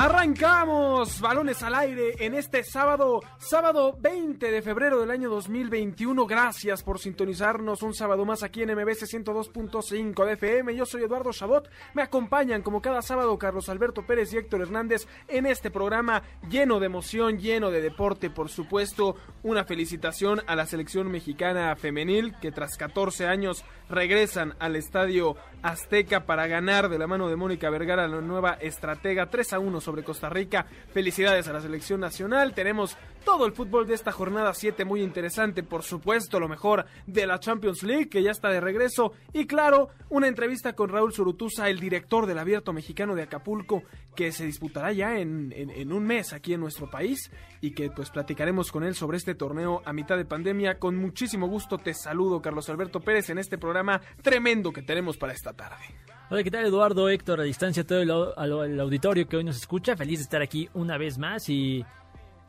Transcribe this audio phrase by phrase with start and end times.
[0.00, 6.24] Arrancamos balones al aire en este sábado, sábado 20 de febrero del año 2021.
[6.24, 10.76] Gracias por sintonizarnos un sábado más aquí en MBC 102.5 de FM.
[10.76, 11.68] Yo soy Eduardo Chabot.
[11.94, 16.78] Me acompañan como cada sábado Carlos Alberto Pérez y Héctor Hernández en este programa lleno
[16.78, 19.16] de emoción, lleno de deporte, por supuesto.
[19.42, 26.24] Una felicitación a la selección mexicana femenil que tras 14 años regresan al estadio Azteca
[26.24, 30.04] para ganar de la mano de Mónica Vergara la nueva estratega 3 a 1 sobre
[30.04, 30.66] Costa Rica.
[30.92, 32.52] Felicidades a la selección nacional.
[32.52, 32.94] Tenemos
[33.24, 37.40] todo el fútbol de esta jornada 7 muy interesante, por supuesto, lo mejor de la
[37.40, 41.80] Champions League que ya está de regreso y claro, una entrevista con Raúl Surutusa, el
[41.80, 43.82] director del Abierto Mexicano de Acapulco,
[44.14, 48.10] que se disputará ya en, en, un mes aquí en nuestro país y que pues
[48.10, 50.78] platicaremos con él sobre este torneo a mitad de pandemia.
[50.78, 55.32] Con muchísimo gusto te saludo, Carlos Alberto Pérez, en este programa tremendo que tenemos para
[55.32, 55.84] esta tarde.
[56.30, 59.96] Hola, ¿qué tal Eduardo, Héctor, a distancia, todo el auditorio que hoy nos escucha?
[59.96, 61.86] Feliz de estar aquí una vez más y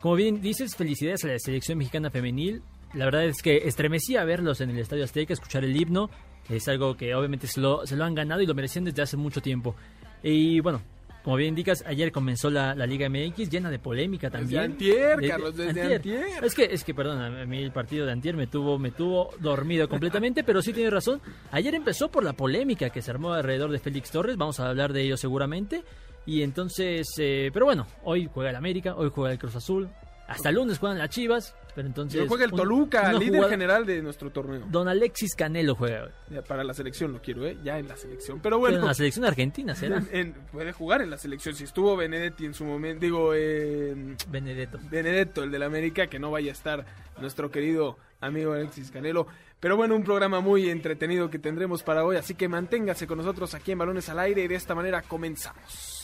[0.00, 2.62] como bien dices, felicidades a la selección mexicana femenil.
[2.94, 6.10] La verdad es que estremecía verlos en el Estadio Azteca, escuchar el himno.
[6.48, 9.16] Es algo que obviamente se lo, se lo han ganado y lo merecían desde hace
[9.16, 9.76] mucho tiempo.
[10.22, 10.82] Y bueno,
[11.22, 14.62] como bien indicas, ayer comenzó la, la Liga MX llena de polémica también.
[14.72, 16.26] antier, Desde- Carlos, desde antier.
[16.42, 19.30] Es que, es que, perdón, a mí el partido de antier me tuvo, me tuvo
[19.38, 21.20] dormido completamente, pero sí tiene razón.
[21.52, 24.92] Ayer empezó por la polémica que se armó alrededor de Félix Torres, vamos a hablar
[24.92, 25.84] de ello seguramente.
[26.26, 29.88] Y entonces, eh, pero bueno, hoy juega el América, hoy juega el Cruz Azul,
[30.28, 32.28] hasta el lunes juegan las Chivas, pero entonces...
[32.28, 34.64] Juega el Toluca, líder jugada- general de nuestro torneo.
[34.70, 36.10] Don Alexis Canelo juega hoy.
[36.30, 37.56] Ya, Para la selección lo quiero, ¿eh?
[37.64, 38.38] Ya en la selección.
[38.40, 39.96] Pero Bueno, en la selección argentina será.
[39.98, 41.54] en- en- puede jugar en la selección.
[41.56, 44.78] Si estuvo Benedetti en su momento, digo, eh, Benedetto.
[44.88, 46.84] Benedetto, el del América, que no vaya a estar
[47.20, 49.26] nuestro querido amigo Alexis Canelo.
[49.58, 53.52] Pero bueno, un programa muy entretenido que tendremos para hoy, así que manténgase con nosotros
[53.54, 55.99] aquí en Balones al Aire y de esta manera comenzamos.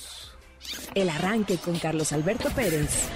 [0.94, 3.10] El arranque con Carlos Alberto Pérez.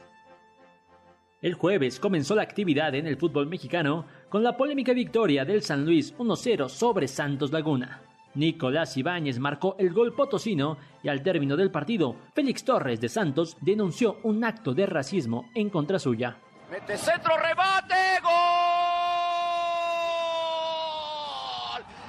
[1.41, 5.83] El jueves comenzó la actividad en el fútbol mexicano con la polémica victoria del San
[5.85, 8.10] Luis 1-0 sobre Santos Laguna.
[8.35, 13.57] Nicolás Ibáñez marcó el gol potosino y al término del partido, Félix Torres de Santos
[13.61, 16.37] denunció un acto de racismo en contra suya.
[16.71, 18.31] Mete centro, rebate, gol.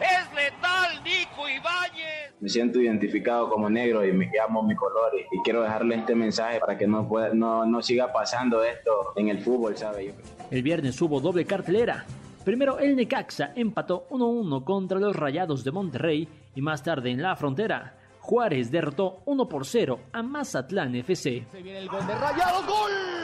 [0.00, 2.34] Es letal Nico Ibáñez.
[2.40, 6.14] Me siento identificado como negro y me llamo mi color y, y quiero dejarle este
[6.14, 10.14] mensaje para que no, pueda, no, no siga pasando esto en el fútbol, ¿sabe?
[10.50, 12.04] El viernes hubo doble cartelera.
[12.44, 17.36] Primero el Necaxa empató 1-1 contra los Rayados de Monterrey y más tarde en la
[17.36, 21.46] frontera, Juárez derrotó 1 por 0 a Mazatlán FC.
[21.52, 22.66] Se viene el gol de Rayados.
[22.66, 23.21] ¡Gol!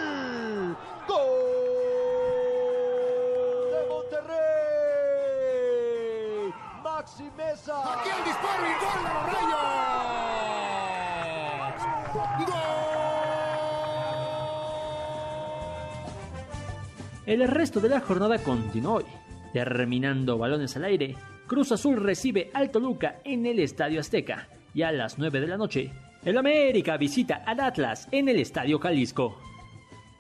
[17.29, 19.05] El resto de la jornada continuó hoy.
[19.53, 21.15] Terminando balones al aire,
[21.47, 25.59] Cruz Azul recibe al Toluca en el Estadio Azteca y a las 9 de la
[25.59, 25.93] noche,
[26.25, 29.37] el América visita al Atlas en el Estadio Jalisco.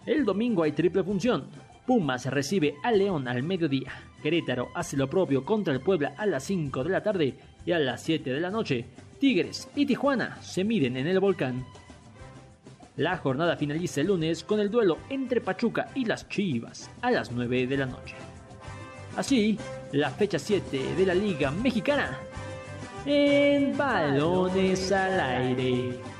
[0.04, 1.48] El domingo hay triple función.
[1.86, 3.90] Pumas recibe al León al mediodía.
[4.22, 7.78] Querétaro hace lo propio contra el Puebla a las 5 de la tarde y a
[7.78, 8.84] las 7 de la noche.
[9.18, 11.64] Tigres y Tijuana se miden en el volcán.
[12.98, 17.30] La jornada finaliza el lunes con el duelo entre Pachuca y las Chivas a las
[17.30, 18.16] 9 de la noche.
[19.16, 19.56] Así,
[19.92, 22.18] la fecha 7 de la Liga Mexicana
[23.06, 26.17] en balones al aire.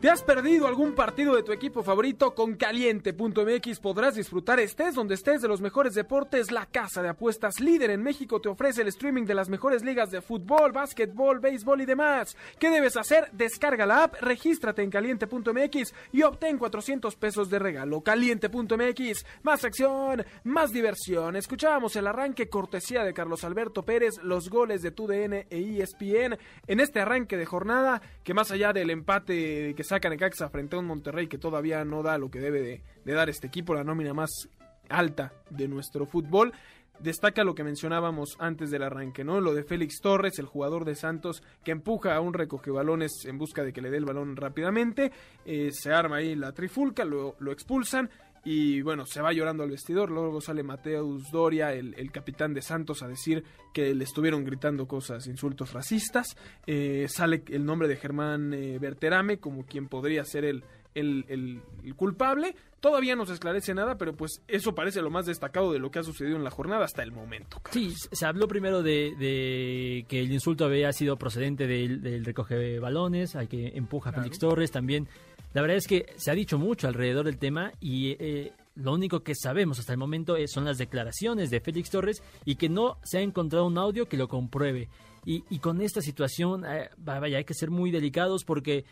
[0.00, 2.34] ¿Te has perdido algún partido de tu equipo favorito?
[2.34, 6.50] Con caliente.mx podrás disfrutar estés donde estés de los mejores deportes.
[6.50, 10.10] La casa de apuestas líder en México te ofrece el streaming de las mejores ligas
[10.10, 12.36] de fútbol, básquetbol, béisbol y demás.
[12.58, 13.30] ¿Qué debes hacer?
[13.32, 18.02] Descarga la app, regístrate en caliente.mx y obtén 400 pesos de regalo.
[18.02, 21.36] Caliente.mx, más acción, más diversión.
[21.36, 26.80] Escuchábamos el arranque cortesía de Carlos Alberto Pérez, los goles de TUDN e ESPN en
[26.80, 30.86] este arranque de jornada que más allá del empate que saca Necaxa frente a un
[30.86, 34.48] Monterrey que todavía no da lo que debe de, dar este equipo, la nómina más
[34.88, 36.52] alta de nuestro fútbol.
[36.98, 39.40] Destaca lo que mencionábamos antes del arranque, ¿no?
[39.40, 43.62] Lo de Félix Torres, el jugador de Santos, que empuja a un recogebalones en busca
[43.62, 45.12] de que le dé el balón rápidamente.
[45.44, 48.08] Eh, se arma ahí la trifulca, lo, lo expulsan
[48.46, 50.10] y bueno, se va llorando al vestidor.
[50.10, 53.42] Luego sale Mateus Doria, el, el capitán de Santos, a decir
[53.74, 56.28] que le estuvieron gritando cosas, insultos racistas.
[56.66, 60.62] Eh, sale el nombre de Germán eh, Berterame como quien podría ser el,
[60.94, 62.54] el, el- el culpable.
[62.80, 65.98] Todavía no se esclarece nada, pero pues eso parece lo más destacado de lo que
[65.98, 67.60] ha sucedido en la jornada hasta el momento.
[67.72, 72.78] Sí, se habló primero de, de que el insulto había sido procedente del, del recoge
[72.78, 74.22] balones, al que empuja a Claro.
[74.24, 75.08] Félix Torres también.
[75.56, 79.20] La verdad es que se ha dicho mucho alrededor del tema y eh, lo único
[79.20, 82.98] que sabemos hasta el momento es- son las declaraciones de Félix Torres y que no
[83.02, 84.90] se ha encontrado un audio que lo compruebe.
[85.24, 88.84] Y, con esta situación, eh, vaya, hay que ser muy delicados porque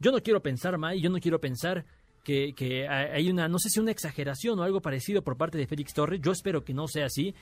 [0.00, 1.84] yo no quiero pensar mal y yo no quiero pensar
[2.24, 5.92] que hay una, no sé si una exageración o algo parecido por parte de Félix
[5.92, 6.22] Torres.
[6.22, 7.34] Yo espero que no sea así,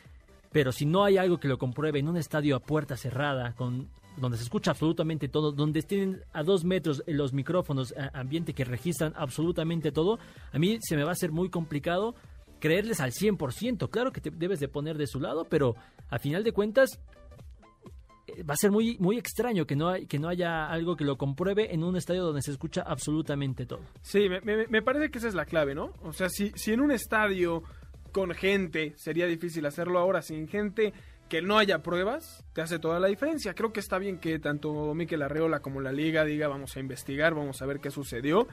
[0.51, 3.89] pero si no hay algo que lo compruebe en un estadio a puerta cerrada, con
[4.17, 8.65] donde se escucha absolutamente todo, donde tienen a dos metros los micrófonos, a- ambiente que
[8.65, 10.19] registran absolutamente todo,
[10.53, 12.15] a mí se me va a hacer muy complicado
[12.61, 13.91] creerles al 100%.
[13.91, 15.75] Claro que te debes de poner de su lado, pero
[16.09, 16.99] a final de cuentas
[18.29, 21.05] eh, va a ser muy, muy extraño que no, hay- que no haya algo que
[21.05, 23.81] lo compruebe en un estadio donde se escucha absolutamente todo.
[24.03, 25.93] Sí, me, me- me parece que esa es la clave, ¿no?
[26.03, 27.63] O sea, si, si en un estadio
[28.13, 30.93] con gente sería difícil hacerlo ahora sin gente
[31.29, 33.55] que no haya pruebas, te hace toda la diferencia.
[33.55, 37.35] Creo que está bien que tanto Miquel Arreola como la liga diga vamos a investigar,
[37.35, 38.47] vamos a ver qué sucedió.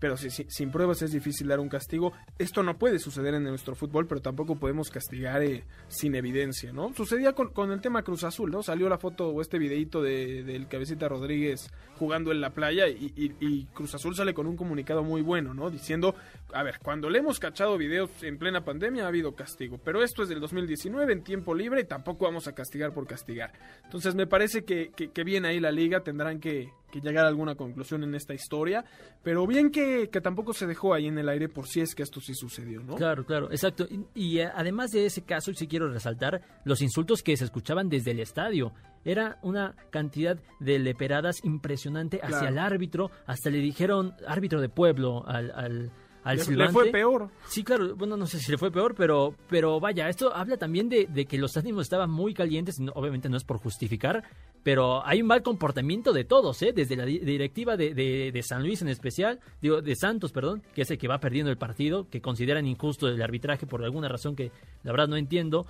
[0.00, 2.12] Pero si, si- sin pruebas es difícil dar un castigo.
[2.38, 6.92] Esto no puede suceder en nuestro fútbol, pero tampoco podemos castigar eh, sin evidencia, ¿no?
[6.94, 8.62] Sucedía con, con el tema Cruz Azul, ¿no?
[8.62, 13.12] Salió la foto o este videito de, del Cabecita Rodríguez jugando en la playa y,
[13.16, 15.70] y- y Cruz Azul sale con un comunicado muy bueno, ¿no?
[15.70, 16.14] Diciendo,
[16.52, 20.22] a ver, cuando le hemos cachado videos en plena pandemia ha habido castigo, pero esto
[20.22, 23.52] es del 2019 en tiempo libre y tampoco vamos a castigar por castigar.
[23.84, 27.28] Entonces me parece que, que, que bien ahí la liga tendrán que, que llegar a
[27.28, 28.84] alguna conclusión en esta historia,
[29.22, 32.02] pero bien que, que tampoco se dejó ahí en el aire por si es que
[32.02, 32.94] esto sí sucedió, ¿no?
[32.94, 33.86] Claro, claro, exacto.
[33.90, 37.88] Y, y, eh, además de ese caso, sí quiero resaltar los insultos que se escuchaban
[37.88, 38.72] desde el estadio.
[39.04, 42.48] Era una cantidad de leperadas impresionante hacia Claro.
[42.48, 43.10] el árbitro.
[43.26, 45.90] Hasta le dijeron árbitro de pueblo al, al,
[46.22, 47.28] al Le- fue peor.
[47.48, 50.88] Sí, claro, bueno, no sé si le fue peor, pero, pero vaya, esto habla también
[50.88, 54.24] de, de que los ánimos estaban muy calientes, obviamente no es por justificar,
[54.64, 56.72] pero hay un mal comportamiento de todos, ¿eh?
[56.74, 60.62] Desde la di- directiva de, de- de San Luis en especial, digo, de Santos, perdón,
[60.74, 64.08] que es el que va perdiendo el partido, que consideran injusto el arbitraje por alguna
[64.08, 64.50] razón que
[64.82, 65.66] la verdad no entiendo.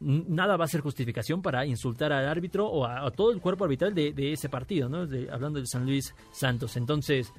[0.00, 3.94] Nada va a ser justificación para insultar al árbitro o a, todo el cuerpo arbitral
[3.94, 5.06] de, de ese partido, ¿no?
[5.06, 6.78] De- hablando del San Luis Santos.
[6.78, 7.30] Entonces,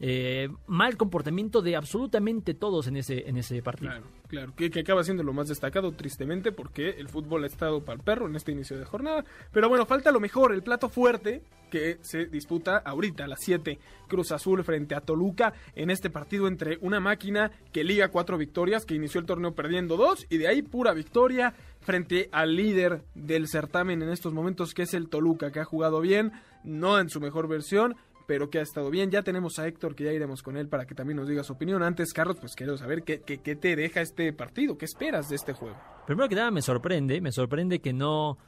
[0.00, 3.90] eh, mal comportamiento de absolutamente todos en ese, en ese partido.
[3.90, 7.84] Claro, claro, que, que acaba siendo lo más destacado, tristemente, porque el fútbol ha estado
[7.84, 9.24] para el perro en este inicio de jornada.
[9.52, 13.78] Pero bueno, falta lo mejor, el plato fuerte que se disputa ahorita a las 7,
[14.08, 18.84] Cruz Azul frente a Toluca, en este partido entre una máquina que liga cuatro victorias,
[18.84, 23.48] que inició el torneo perdiendo dos, y de ahí pura victoria frente al líder del
[23.48, 26.32] certamen en estos momentos, que es el Toluca, que ha jugado bien,
[26.64, 27.96] no en su mejor versión,
[28.30, 29.10] pero que ha estado bien.
[29.10, 31.54] Ya tenemos a Héctor, que ya iremos con él para que también nos diga su
[31.54, 31.82] opinión.
[31.82, 35.52] Antes, Carlos, pues quiero saber qué, qué, te deja este partido, qué esperas de este
[35.52, 35.76] juego.
[36.06, 38.38] Primero que nada me sorprende, me sorprende que no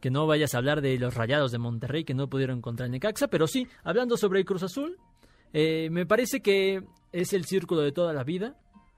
[0.00, 2.92] que no vayas a hablar de los Rayados de Monterrey que no pudieron encontrar en
[2.92, 4.96] Necaxa, pero sí, hablando sobre el Cruz Azul,
[5.52, 8.56] eh, me parece que es el círculo de toda la vida,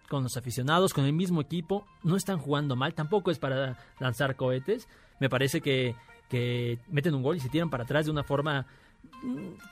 [0.09, 4.37] con los aficionados, con el mismo equipo, no están jugando mal, tampoco es para lanzar
[4.37, 4.87] cohetes,
[5.19, 5.97] me parece que,
[6.29, 8.69] que meten un gol y se tiran para atrás de una forma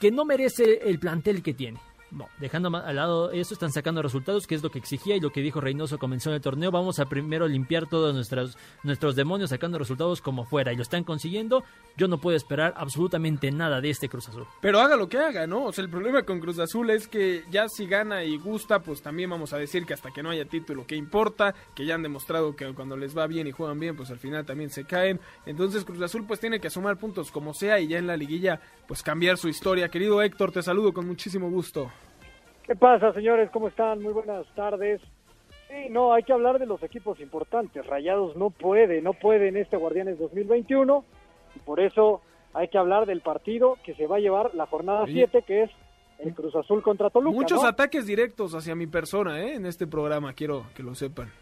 [0.01, 1.81] que no merece el plantel que tiene.
[2.11, 5.31] No, dejando al lado eso, están sacando resultados, que es lo que exigía y lo
[5.31, 6.71] que dijo Reynoso comenzó en el torneo.
[6.71, 11.05] Vamos a primero limpiar todos nuestros, nuestros demonios sacando resultados como fuera y lo están
[11.05, 11.65] consiguiendo.
[11.97, 14.47] Yo no puedo esperar absolutamente nada de este Cruz Azul.
[14.63, 15.65] Pero haga lo que haga, ¿no?
[15.65, 19.03] O sea, el problema con Cruz Azul es que ya si gana y gusta, pues
[19.03, 21.55] también vamos a decir que hasta que no haya título, ¿qué importa?
[21.75, 24.47] Que ya han demostrado que cuando les va bien y juegan bien, pues al final
[24.47, 25.21] también se caen.
[25.45, 28.61] Entonces Cruz Azul pues tiene que sumar puntos como sea y ya en la liguilla
[28.87, 29.91] pues cambiar su historia.
[29.91, 31.91] Querido Héctor, te saludo con muchísimo gusto.
[32.69, 33.49] ¿Qué pasa, señores?
[33.51, 34.03] ¿Cómo están?
[34.03, 35.01] Muy buenas tardes.
[35.69, 37.87] Sí, no, hay que hablar de los equipos importantes.
[37.87, 41.03] Rayados no puede, no puede en este Guardianes 2021
[41.57, 42.21] y por eso
[42.53, 45.15] hay que hablar del partido que se va a llevar la jornada Oye.
[45.15, 45.71] 7, que es
[46.19, 47.35] el Cruz Azul contra Toluca.
[47.35, 47.69] Muchos ¿no?
[47.69, 49.55] ataques directos hacia mi persona, ¿eh?
[49.55, 51.33] En este programa, quiero que lo sepan.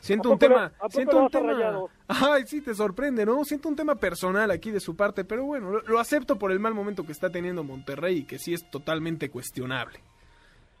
[0.00, 1.86] Siento ¿A un tema, siento un tema.
[2.08, 3.42] Ay, sí, te sorprende, ¿no?
[3.46, 6.60] Siento un tema personal aquí de su parte, pero bueno, lo, lo acepto por el
[6.60, 10.00] mal momento que está teniendo Monterrey y que sí es totalmente cuestionable.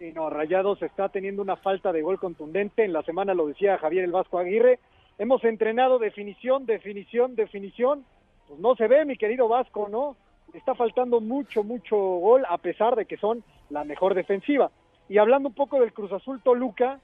[0.02, 2.84] Sí, Rayados está teniendo una falta de gol contundente.
[2.84, 4.80] En la semana lo decía Javier el Vasco Aguirre.
[5.16, 8.04] Hemos entrenado definición, definición, definición.
[8.48, 10.16] Pues no se ve, mi querido Vasco, ¿no?
[10.54, 14.72] Está faltando mucho, mucho gol, a pesar de que son la mejor defensiva.
[15.08, 16.98] Y hablando un poco del Cruz Azul Toluca,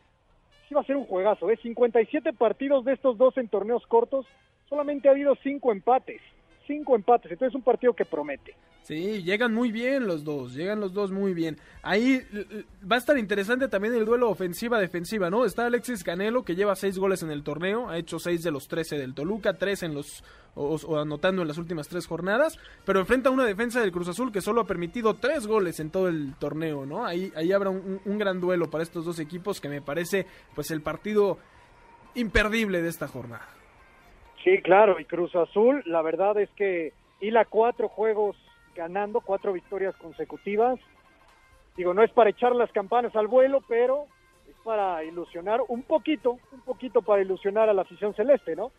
[0.68, 1.56] sí va a ser un juegazo, ¿eh?
[1.56, 4.26] 57 partidos de estos dos en torneos cortos,
[4.68, 6.20] solamente ha habido cinco empates.
[6.68, 8.54] Cinco empates, entonces es un partido que promete.
[8.82, 11.56] Sí, llegan muy bien los dos, llegan los dos muy bien.
[11.82, 12.20] Ahí
[12.84, 15.46] va a estar interesante también el duelo ofensiva-defensiva, ¿no?
[15.46, 18.68] Está Alexis Canelo, que lleva seis goles en el torneo, ha hecho seis de los
[18.68, 20.22] 13 del Toluca, tres en los,
[20.54, 24.30] o, anotando en las últimas tres jornadas, pero enfrenta a una defensa del Cruz Azul
[24.30, 27.06] que solo ha permitido tres goles en todo el torneo, ¿no?
[27.06, 30.82] Ahí, ahí habrá un gran duelo para estos dos equipos que me parece, pues, el
[30.82, 31.38] partido
[32.14, 33.57] imperdible de esta jornada.
[34.44, 38.36] Sí, claro, y Cruz Azul, la verdad es que hila cuatro juegos
[38.74, 40.78] ganando, cuatro victorias consecutivas.
[41.76, 44.06] Digo, no es para echar las campanas al vuelo, pero
[44.48, 48.70] es para ilusionar un poquito, un poquito para ilusionar a la afición celeste, ¿no?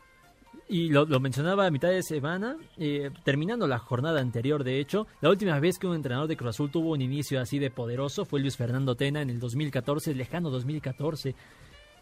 [0.68, 5.08] Y lo, lo mencionaba a mitad de semana, eh, terminando la jornada anterior, de hecho,
[5.22, 8.24] la última vez que un entrenador de Cruz Azul tuvo un inicio así de poderoso
[8.24, 11.36] fue Luis Fernando Tena en el 2014, lejano 2014.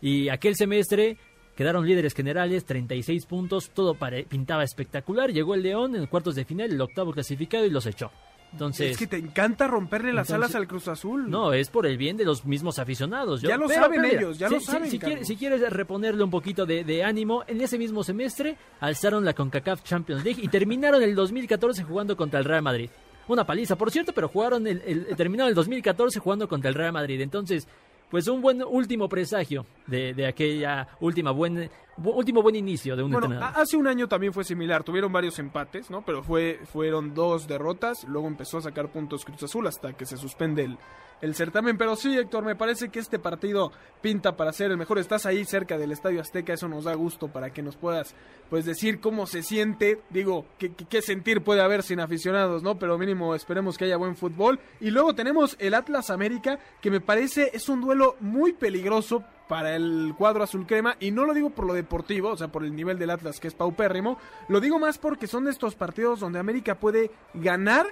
[0.01, 1.17] Y aquel semestre
[1.57, 5.33] quedaron líderes generales, 36 puntos, todo pare- pintaba espectacular.
[5.33, 8.11] Llegó el León en cuartos de final, el octavo clasificado y los echó.
[8.53, 11.29] Entonces, es que te encanta romperle las entonces- alas al Cruz Azul.
[11.29, 13.41] no, es por el bien de los mismos aficionados.
[13.41, 15.35] Yo- Ya lo pero- saben pero mira, ellos, ya si- lo saben, Si, quieres, si
[15.35, 20.23] quieres reponerle un poquito de, de ánimo, en ese mismo semestre alzaron la CONCACAF Champions
[20.23, 22.89] League y terminaron el 2014 jugando contra el Real Madrid.
[23.27, 26.93] Una paliza, por cierto, pero jugaron el, el- terminaron el 2014 jugando contra el Real
[26.93, 27.19] Madrid.
[27.19, 27.67] Entonces,
[28.09, 33.03] pues un buen último presagio de, de aquella última buen, bu- último buen inicio de
[33.03, 33.59] un Bueno, entrenador.
[33.61, 36.03] hace un año también fue similar, tuvieron varios empates, ¿no?
[36.05, 40.15] Pero fue, fueron dos derrotas, luego empezó a sacar puntos Cruz Azul hasta que se
[40.17, 40.77] suspende el,
[41.21, 41.77] el certamen.
[41.77, 43.71] Pero sí, Héctor, me parece que este partido
[44.01, 44.99] pinta para ser el mejor.
[44.99, 48.15] Estás ahí cerca del Estadio Azteca, eso nos da gusto para que nos puedas,
[48.49, 50.01] pues, decir cómo se siente.
[50.09, 52.77] Digo, qué, qué- sentir puede haber sin aficionados, ¿no?
[52.79, 54.59] Pero mínimo esperemos que haya buen fútbol.
[54.79, 59.75] Y luego tenemos el Atlas América, que me parece es un duelo muy peligroso para
[59.77, 62.75] el cuadro azul crema y no lo digo por lo deportivo, o sea, por el
[62.75, 64.17] nivel del Atlas que es paupérrimo,
[64.49, 67.85] lo digo más porque son de estos partidos donde América puede ganar,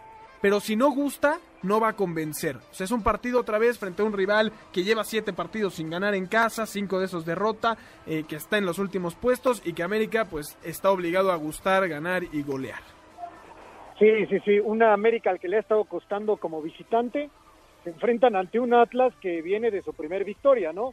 [0.46, 2.58] pero si no gusta, no va a convencer.
[2.58, 5.74] O sea, es un partido otra vez frente a un rival que lleva siete partidos
[5.74, 9.64] sin ganar en casa, cinco de esos derrota, eh, que está en los últimos puestos
[9.66, 12.84] y que América pues está obligado a gustar, ganar y golear.
[13.98, 17.32] Sí, sí, sí, una América al que le ha estado costando como visitante,
[17.84, 20.92] se enfrentan ante un Atlas que viene de su primer victoria, ¿no?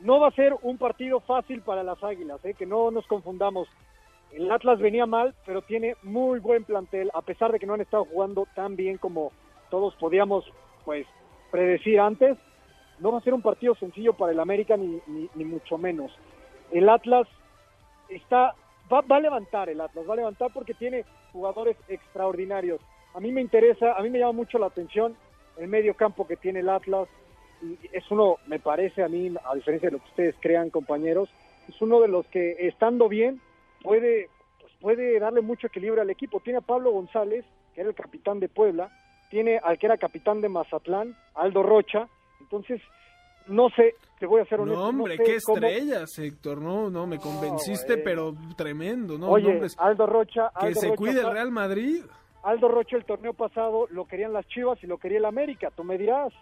[0.00, 2.54] No va a ser un partido fácil para las Águilas, ¿eh?
[2.58, 3.68] que no nos confundamos.
[4.32, 7.80] El Atlas venía mal, pero tiene muy buen plantel, a pesar de que no han
[7.80, 9.32] estado jugando tan bien como
[9.70, 10.44] todos podíamos,
[10.84, 11.06] pues,
[11.50, 12.36] predecir antes.
[13.00, 15.00] No va a ser un partido sencillo para el América, ni,
[15.34, 16.12] ni, mucho menos.
[16.70, 17.26] El Atlas
[18.08, 18.54] está
[18.92, 22.80] va, va a levantar el Atlas, va a levantar porque tiene jugadores extraordinarios.
[23.14, 25.16] A mí me interesa, a mí me llama mucho la atención
[25.56, 27.08] el medio campo que tiene el Atlas.
[27.62, 31.28] Y es uno, me parece a mí, a diferencia de lo que ustedes crean, compañeros,
[31.68, 33.40] es uno de los que estando bien
[33.82, 34.28] puede,
[34.60, 36.40] pues puede darle mucho equilibrio al equipo.
[36.40, 37.44] Tiene a Pablo González,
[37.74, 38.90] que era el capitán de Puebla,
[39.30, 42.08] tiene al que era capitán de Mazatlán, Aldo Rocha.
[42.40, 42.80] Entonces,
[43.46, 44.80] no sé, te voy a hacer honesto.
[44.80, 46.60] No, hombre, sé qué cómo- estrellas, Héctor.
[46.60, 49.30] No, no, me convenciste, pero tremendo, ¿no?
[49.30, 49.74] Oye, nombres.
[49.78, 52.02] Aldo Rocha, que se Rocha cuide el Real Madrid.
[52.42, 55.84] Aldo Rocha el torneo pasado lo querían las Chivas y lo quería el América, tú
[55.84, 56.32] me dirás.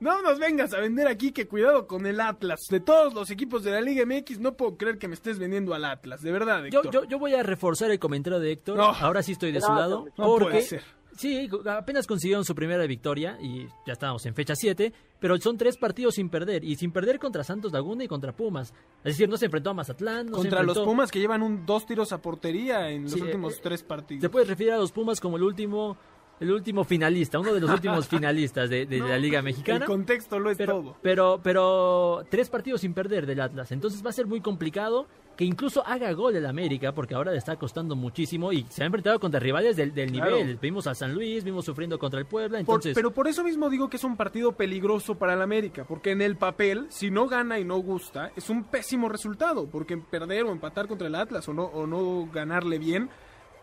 [0.00, 2.60] No nos vengas a vender aquí que cuidado con el Atlas.
[2.70, 5.74] De todos los equipos de la Liga MX, no puedo creer que me estés vendiendo
[5.74, 6.22] al Atlas.
[6.22, 6.92] De verdad, Yo, Héctor.
[6.92, 8.76] yo, yo voy a reforzar el comentario de Héctor.
[8.76, 8.84] No.
[8.84, 10.06] Ahora sí estoy de su lado.
[10.16, 10.82] No porque puede ser.
[11.16, 15.76] Sí, apenas consiguieron su primera victoria y ya estábamos en fecha 7, pero son tres
[15.76, 18.74] partidos sin perder y sin perder contra Santos Laguna y contra Pumas.
[19.04, 21.64] Es decir, no se enfrentó a Mazatlán, no se Contra los Pumas que llevan un
[21.64, 24.22] dos tiros a portería en los Sí, últimos eh, tres partidos.
[24.22, 25.96] Se puede referir a los Pumas como el último
[26.40, 29.78] el último finalista, uno de los últimos finalistas de, de la Liga Mexicana.
[29.78, 30.96] El contexto lo es pero, todo.
[31.02, 33.70] pero, pero tres partidos sin perder del Atlas.
[33.72, 37.38] Entonces va a ser muy complicado que incluso haga gol el América, porque ahora le
[37.38, 40.36] está costando muchísimo y se ha enfrentado contra rivales del, del Claro.
[40.36, 40.58] nivel.
[40.62, 42.58] Vimos a San Luis, vimos sufriendo contra el Puebla.
[42.58, 45.84] Por- Entonces, pero por eso mismo digo que es un partido peligroso para el América,
[45.88, 49.96] porque en el papel, si no gana y no gusta, es un pésimo resultado, porque
[49.96, 53.10] perder o empatar contra el Atlas o no, o no ganarle bien,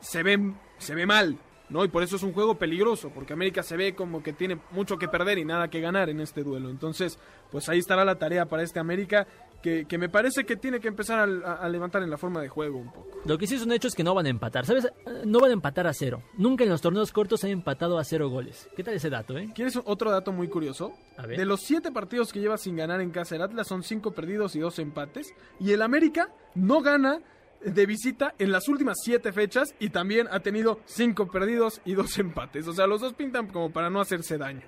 [0.01, 1.37] se ve, se ve mal.
[1.71, 1.83] ¿No?
[1.83, 4.97] Y por eso es un juego peligroso, porque América se ve como que tiene mucho
[4.97, 6.69] que perder y nada que ganar en este duelo.
[6.69, 7.17] Entonces,
[7.49, 9.25] pues ahí estará la tarea para este América,
[9.61, 12.49] que, que me parece que tiene que empezar a, a levantar en la forma de
[12.49, 13.19] juego un poco.
[13.25, 14.85] Lo que sí es un hecho es que no van a empatar, ¿sabes?
[14.85, 16.23] Eh, No van a empatar a cero.
[16.37, 18.67] Nunca en los torneos cortos han empatado a cero goles.
[18.75, 19.51] ¿Qué tal ese dato, eh?
[19.53, 20.93] ¿Quieres otro dato muy curioso?
[21.17, 21.37] A ver.
[21.37, 24.55] De los siete partidos que lleva sin ganar en casa el Atlas son cinco perdidos
[24.55, 25.33] y dos empates.
[25.59, 27.19] Y el América no gana
[27.63, 32.17] de visita en las últimas siete fechas y también ha tenido cinco perdidos y dos
[32.19, 32.67] empates.
[32.67, 34.61] O sea, los dos pintan como para no hacerse daño.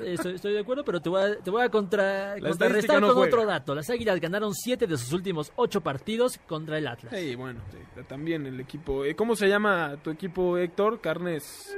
[0.00, 3.16] Estoy, estoy de acuerdo, pero te voy a, te voy a contra, contrarrestar no con
[3.18, 3.28] juega.
[3.36, 3.74] otro dato.
[3.76, 7.14] Las Águilas ganaron siete de sus últimos ocho partidos contra el Atlas.
[7.16, 7.78] Sí, bueno, sí,
[8.08, 9.04] también el equipo.
[9.04, 11.00] eh, ¿Cómo se llama tu equipo, Héctor?
[11.00, 11.76] Carnes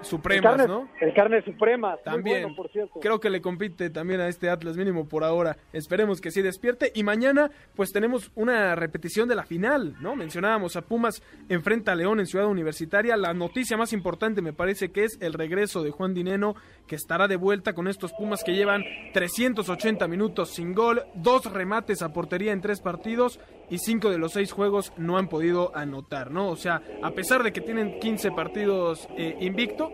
[0.00, 0.88] El Supremas, carne, ¿no?
[1.00, 1.96] el carne suprema.
[1.98, 2.42] También.
[2.42, 3.00] bueno, por cierto.
[3.00, 5.56] Creo que le compite también a este Atlas mínimo por ahora.
[5.72, 6.90] Esperemos que sí despierte.
[6.94, 10.16] Y mañana, pues tenemos una repetición de la final, ¿no?
[10.16, 13.16] Mencionábamos a Pumas enfrenta a León en Ciudad Universitaria.
[13.16, 16.54] La noticia más importante me parece que es el regreso de Juan Dineno,
[16.86, 22.02] que estará de vuelta con estos Pumas que llevan 380 minutos sin gol, dos remates
[22.02, 23.40] a portería en tres partidos
[23.70, 26.48] y cinco de los seis juegos no han podido anotar, ¿no?
[26.50, 29.90] O sea, a pesar de que tienen 15 partidos eh, invicto,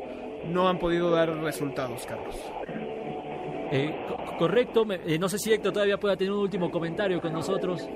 [0.47, 2.35] no han podido dar resultados, Carlos.
[3.73, 7.21] Eh, co- correcto, me- eh, no sé si Héctor todavía pueda tener un último comentario
[7.21, 7.89] con nosotros.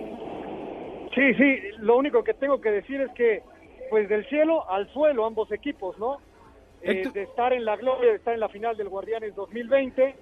[1.14, 3.42] Sí, sí, lo único que tengo que decir es que,
[3.88, 6.18] pues del cielo al suelo ambos equipos, ¿no?
[6.82, 10.14] Eh, de estar en la gloria, de estar en la final del Guardianes 2020,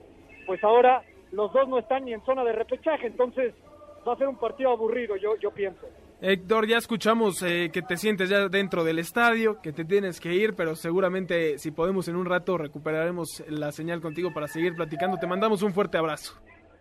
[0.47, 3.55] pues ahora los dos no están ni en zona de repechaje, entonces
[4.09, 5.87] va a ser un partido aburrido, yo, yo pienso.
[6.21, 10.35] Héctor, ya escuchamos eh, que te sientes ya dentro del estadio, que te tienes que
[10.35, 15.19] ir, pero seguramente si podemos en un rato recuperaremos la señal contigo para seguir platicando.
[15.19, 16.35] Te mandamos un fuerte abrazo.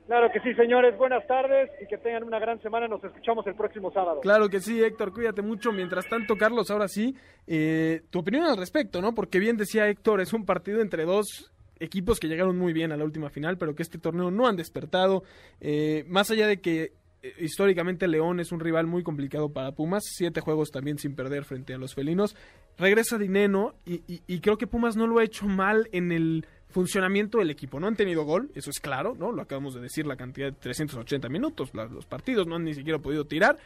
[0.08, 3.56] Claro que sí, señores, buenas tardes y que tengan una gran semana, nos escuchamos el
[3.56, 4.22] próximo sábado.
[4.22, 5.74] Claro que sí, Héctor, cuídate mucho.
[5.74, 7.14] Mientras tanto, Carlos, ahora sí,
[7.46, 9.14] eh, tu opinión al respecto, ¿no?
[9.14, 12.98] Porque bien decía Héctor, es un partido entre dos equipos que llegaron muy bien a
[12.98, 15.24] la última final, pero que este torneo no han despertado.
[15.60, 16.94] Eh, más allá de que
[17.40, 21.74] históricamente León es un rival muy complicado para Pumas, siete juegos también sin perder frente
[21.74, 22.36] a los felinos.
[22.78, 27.50] Regresa Dineno y, creo que Pumas no lo ha hecho mal en el funcionamiento del
[27.50, 27.80] equipo.
[27.80, 29.32] No han tenido gol, eso es claro, ¿no?
[29.32, 33.00] Lo acabamos de decir, la cantidad de 380 minutos, los partidos no han ni siquiera
[33.00, 33.58] podido tirar,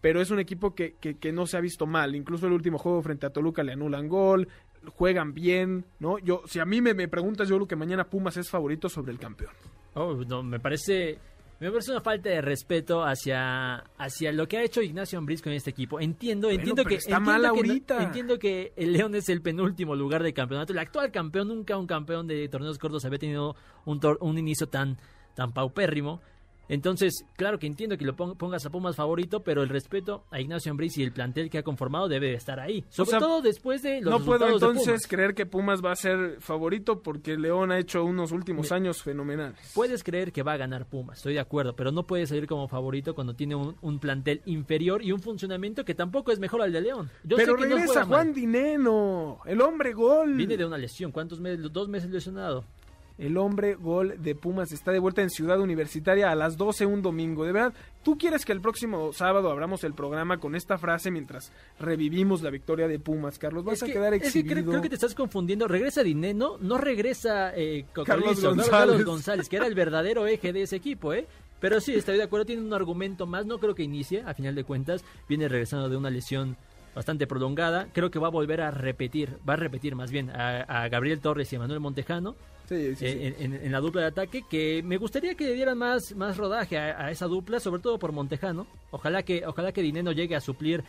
[0.00, 2.14] pero es un equipo que, que, que no se ha visto mal.
[2.14, 4.48] Incluso el último juego frente a Toluca le anulan gol,
[4.90, 6.18] juegan bien, ¿no?
[6.18, 9.12] Yo, si a mí me, me preguntas, yo creo que mañana Pumas es favorito sobre
[9.12, 9.52] el campeón.
[9.94, 11.18] Oh, no, me parece
[11.64, 15.52] me parece una falta de respeto hacia hacia lo que ha hecho Ignacio Ambriz con
[15.52, 16.00] este equipo.
[16.00, 18.02] Entiendo, entiendo que está entiendo mal que ahorita.
[18.02, 20.72] entiendo que el León es el penúltimo lugar del campeonato.
[20.72, 24.68] El actual campeón, nunca un campeón de torneos cortos había tenido un tor- un inicio
[24.68, 24.98] tan
[25.34, 26.20] tan paupérrimo.
[26.68, 30.40] Entonces, claro que entiendo que lo pon- pongas a Pumas favorito, pero el respeto a
[30.40, 32.84] Ignacio Ambriz y el plantel que ha conformado debe de estar ahí.
[32.88, 36.36] Sobre sea, todo después de los no puedo entonces creer que Pumas va a ser
[36.40, 39.72] favorito porque León ha hecho unos últimos años fenomenales.
[39.74, 42.68] Puedes creer que va a ganar Pumas, estoy de acuerdo, pero no puede salir como
[42.68, 46.72] favorito cuando tiene un, un plantel inferior y un funcionamiento que tampoco es mejor al
[46.72, 47.10] de León.
[47.24, 48.08] Yo pero sé que no regresa mal.
[48.08, 50.34] Juan Dineno, el hombre gol.
[50.34, 51.70] Viene de una lesión, ¿cuántos meses?
[51.72, 52.64] Dos meses lesionado.
[53.16, 57.00] El hombre gol de Pumas está de vuelta en Ciudad Universitaria a las 12 un
[57.00, 57.44] domingo.
[57.44, 57.72] De verdad,
[58.02, 62.50] ¿tú quieres que el próximo sábado abramos el programa con esta frase mientras revivimos la
[62.50, 63.64] victoria de Pumas, Carlos?
[63.64, 64.54] Vas Es a que- quedar es que exhibido.
[64.54, 65.68] creo, creo que te estás confundiendo.
[65.68, 68.70] Regresa Dineno, no regresa eh, Carlos Cocolizo, no, González.
[68.70, 71.26] Carlos González, que era el verdadero eje de ese equipo, ¿eh?
[71.60, 73.46] Pero sí, estoy de acuerdo, tiene un argumento más.
[73.46, 75.04] No creo que inicie, a final de cuentas.
[75.28, 76.56] Viene regresando de una lesión
[76.94, 77.88] bastante prolongada.
[77.92, 81.20] Creo que va a volver a repetir, va a repetir más bien a, a Gabriel
[81.20, 82.34] Torres y a Manuel Montejano.
[82.68, 83.04] Sí, sí, sí.
[83.06, 86.78] eh, En, la dupla de ataque que me gustaría que le dieran más, más rodaje
[86.78, 88.66] a, a esa dupla, sobre todo por Montejano.
[88.90, 90.82] Ojalá que, ojalá que Dineno llegue a suplir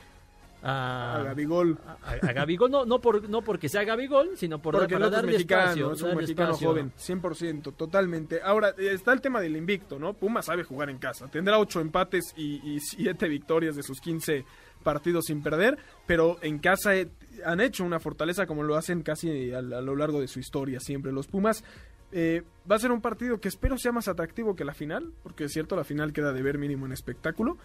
[0.64, 1.78] a, a Gabigol.
[1.86, 5.12] a, a Gabigol, no, no, por, no porque sea Gabigol, sino por, Porque para es
[5.12, 5.92] darle mexicano, espacio.
[5.92, 6.70] es un darle mexicano espacio.
[6.70, 8.40] joven, 100%, totalmente.
[8.44, 10.14] Ahora, está el tema del invicto, ¿no?
[10.14, 11.28] Pumas sabe jugar en casa.
[11.28, 14.44] Tendrá ocho empates y, y siete victorias de sus 15
[14.86, 17.10] partidos sin perder, pero en casa eh,
[17.44, 20.80] han hecho una fortaleza como lo hacen casi a, a lo largo de su historia
[20.80, 21.12] siempre.
[21.12, 21.66] Los Pumas
[22.12, 25.46] eh, va a ser un partido que espero sea más atractivo que la final, porque
[25.46, 27.58] es cierto, la final queda de ver mínimo en espectáculo,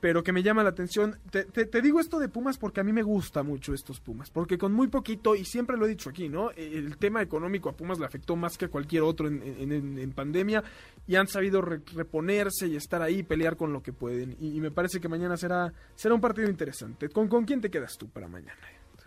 [0.00, 1.16] pero que me llama la atención.
[1.30, 4.30] Te, te- te digo esto de Pumas porque a mí me gusta mucho estos Pumas,
[4.30, 6.50] porque con muy poquito, y siempre lo he dicho aquí, ¿no?
[6.50, 10.64] El tema económico a Pumas le afectó más que a cualquier otro en, pandemia,
[11.06, 14.60] y han sabido re- reponerse y estar ahí, pelear con lo que pueden, y, y
[14.60, 17.08] me parece que mañana será, será un partido interesante.
[17.08, 18.58] ¿Con, ¿Con quién te quedas tú para mañana?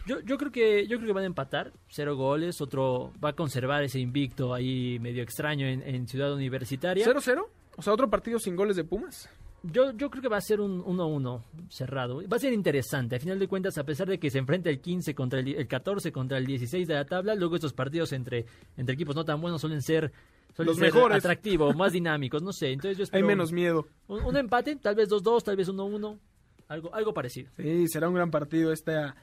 [0.05, 3.33] Yo, yo creo que yo creo que van a empatar, cero goles, otro va a
[3.33, 7.05] conservar ese invicto ahí medio extraño en, en Ciudad Universitaria.
[7.05, 7.43] ¿0-0?
[7.77, 9.27] O sea, otro partido sin goles de Pumas.
[9.63, 12.21] Yo, yo creo que va a ser un 1-1 cerrado.
[12.31, 13.15] Va a ser interesante.
[13.15, 15.67] A final de cuentas, a pesar de que se enfrenta el 15 contra el, el
[15.67, 18.45] 14 contra el 16 de la tabla, luego estos partidos entre,
[18.77, 20.11] entre equipos no tan buenos suelen ser,
[20.59, 21.17] Los mejores.
[21.17, 22.43] atractivos, más dinámicos.
[22.43, 23.87] No sé, entonces yo Hay espero menos miedo.
[24.07, 26.19] un, un empate, tal vez 2-2, tal vez 1-1.
[26.67, 27.49] Algo, algo parecido.
[27.57, 29.15] Sí, será un gran partido esta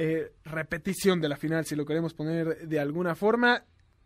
[0.00, 3.64] eh, repetición de la final, si lo queremos poner de alguna forma.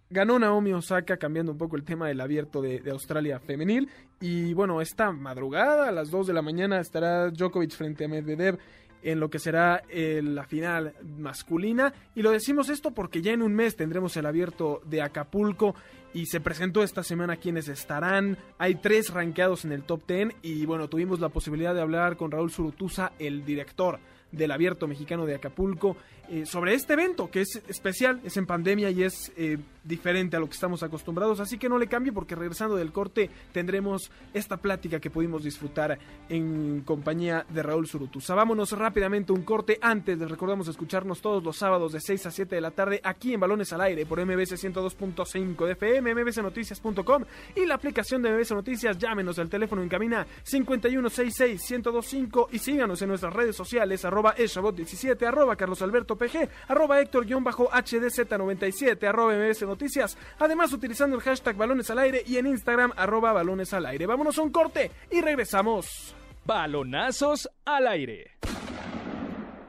[0.08, 3.90] Ganó Naomi Osaka cambiando un poco el tema del abierto de, Australia femenil.
[4.18, 8.58] Y bueno, esta madrugada a las 2 de la mañana estará Djokovic frente a Medvedev
[9.02, 11.92] en lo que será eh, la final masculina.
[12.14, 15.74] Y lo decimos esto porque ya en un mes tendremos el abierto de Acapulco
[16.14, 18.38] y se presentó esta semana quienes estarán.
[18.56, 22.30] Hay tres rankeados en el top 10 y bueno, tuvimos la posibilidad de hablar con
[22.30, 24.00] Raúl Surutusa, el director
[24.32, 25.96] del abierto mexicano de Acapulco,
[26.32, 30.40] eh, sobre este evento que es especial, es en pandemia y es eh, diferente a
[30.40, 34.56] lo que estamos acostumbrados, así que no le cambie porque regresando del corte tendremos esta
[34.56, 35.98] plática que pudimos disfrutar
[36.30, 38.34] en compañía de Raúl Surutusa.
[38.34, 42.54] Vámonos rápidamente un corte, antes les recordamos escucharnos todos los sábados de 6 a 7
[42.54, 47.24] de la tarde aquí en Balones al Aire por MBC 102.5 de FM, mbcnoticias.com
[47.56, 53.08] y la aplicación de MBC Noticias, llámenos al teléfono en cabina 5166-1025 y síganos en
[53.10, 60.72] nuestras redes sociales, arroba eshabot17, arroba Carlos Alberto PG, arroba Héctor-HDZ97, arroba MBS Noticias, además
[60.72, 64.06] utilizando el hashtag Balones al Aire y en Instagram, arroba Balones al Aire.
[64.06, 66.14] Vámonos a un corte y regresamos.
[66.44, 68.32] Balonazos al aire.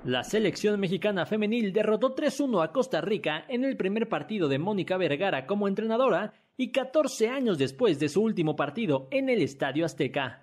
[0.04, 4.98] La selección mexicana femenil derrotó 3-1 a Costa Rica en el primer partido de Mónica
[4.98, 10.43] Vergara como entrenadora y 14 años después de su último partido en el Estadio Azteca.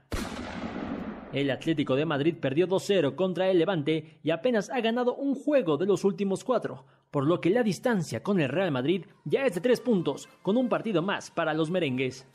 [1.32, 5.76] El Atlético de Madrid perdió 2-0 contra el Levante y apenas ha ganado un juego
[5.76, 9.54] de los últimos cuatro, por lo que la distancia con el Real Madrid ya es
[9.54, 12.26] de 3 puntos, con un partido más para los merengues.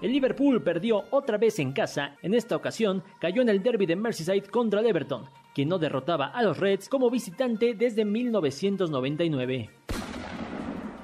[0.00, 3.96] El Liverpool perdió otra vez en casa, en esta ocasión cayó en el derby de
[3.96, 9.68] Merseyside contra el Everton, quien no derrotaba a los Reds como visitante desde 1999.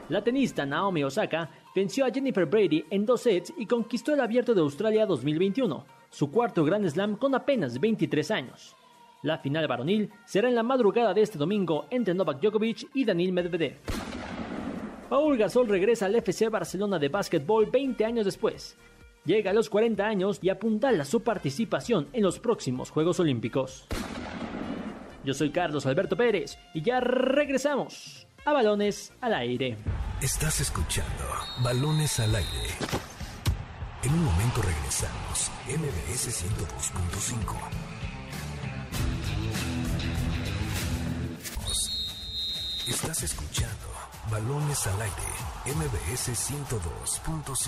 [0.09, 4.55] La tenista Naomi Osaka venció a Jennifer Brady en dos sets y conquistó el Abierto
[4.55, 5.85] de Australia 2021,
[6.17, 8.75] su cuarto Grand Slam con apenas 23 años.
[9.21, 13.35] La final varonil será en la madrugada de este domingo entre Novak Djokovic y Daniil
[13.35, 13.77] Medvedev.
[15.11, 18.79] Paul Gasol regresa al FC Barcelona de básquetbol 20 años después.
[19.27, 23.87] Llega a los 40 años y apuntala su participación en los próximos Juegos Olímpicos.
[25.23, 29.77] Yo soy Carlos Alberto Pérez y ya regresamos a Balones al Aire.
[30.23, 31.25] Estás escuchando
[31.63, 33.16] Balones al Aire.
[34.07, 35.51] En un momento regresamos.
[35.67, 37.57] MBS 102.5.
[42.87, 43.89] Estás escuchando
[44.31, 45.25] Balones al Aire.
[45.75, 47.67] MBS 102.5.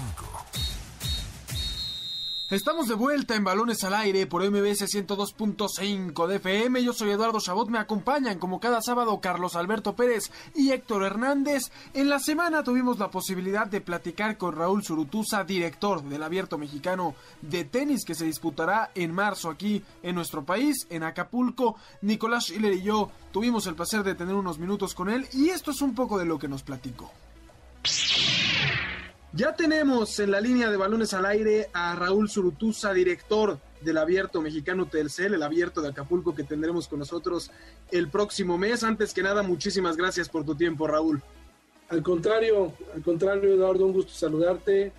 [2.50, 6.82] Estamos de vuelta en Balones al Aire por MBS 102.5 de FM.
[6.82, 7.68] Yo soy Eduardo Chabot.
[7.68, 11.64] Me acompañan como cada sábado Carlos Alberto Pérez y Héctor Hernández.
[11.92, 17.14] En la semana tuvimos la posibilidad de platicar con Raúl Surutusa, director del Abierto Mexicano
[17.42, 21.76] de Tenis que se disputará en marzo aquí en nuestro país, en Acapulco.
[22.00, 25.70] Nicolás Schiller y yo tuvimos el placer de tener unos minutos con él y esto
[25.70, 27.12] es un poco de lo que nos platicó.
[29.32, 34.40] Ya tenemos en la línea de balones al aire a Raúl Surutusa, director del Abierto
[34.40, 37.50] Mexicano Telcel, el Abierto de Acapulco que tendremos con nosotros
[37.90, 38.82] el próximo mes.
[38.84, 41.22] Antes que nada, muchísimas gracias por tu tiempo, Raúl.
[41.90, 44.92] Al contrario, al contrario, Eduardo, un gusto saludarte.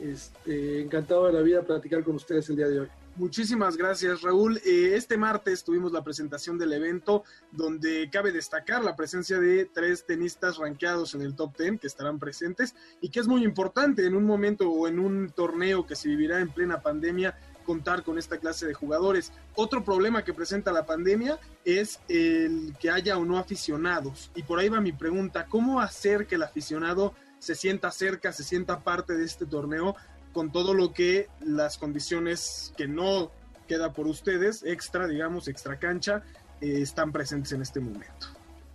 [0.00, 2.88] Este, encantado de la vida platicar con ustedes el día de hoy.
[3.16, 4.60] Muchísimas gracias, Raúl.
[4.64, 7.22] Eh, este martes tuvimos la presentación del evento
[7.52, 12.18] donde cabe destacar la presencia de tres tenistas rankeados en el top 10 que estarán
[12.18, 16.08] presentes y que es muy importante en un momento o en un torneo que se
[16.08, 19.32] vivirá en plena pandemia contar con esta clase de jugadores.
[19.54, 24.32] Otro problema que presenta la pandemia es el que haya o no aficionados.
[24.34, 28.42] Y por ahí va mi pregunta, ¿cómo hacer que el aficionado se sienta cerca, se
[28.42, 29.94] sienta parte de este torneo
[30.34, 33.30] con todo lo que las condiciones que no
[33.66, 36.22] queda por ustedes, extra, digamos, extra cancha,
[36.60, 38.26] eh, están presentes en este momento.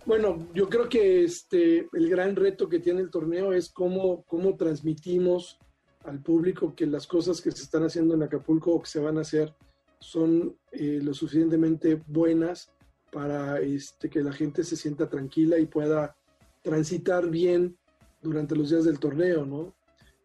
[0.06, 4.56] Bueno, yo creo que este, el gran reto que tiene el torneo es cómo, cómo
[4.56, 5.58] transmitimos
[6.04, 9.18] al público que las cosas que se están haciendo en Acapulco o que se van
[9.18, 9.54] a hacer
[10.00, 12.72] son eh, lo suficientemente buenas
[13.12, 16.16] para este, que la gente se sienta tranquila y pueda
[16.62, 17.76] transitar bien
[18.22, 19.74] durante los días del torneo, ¿no?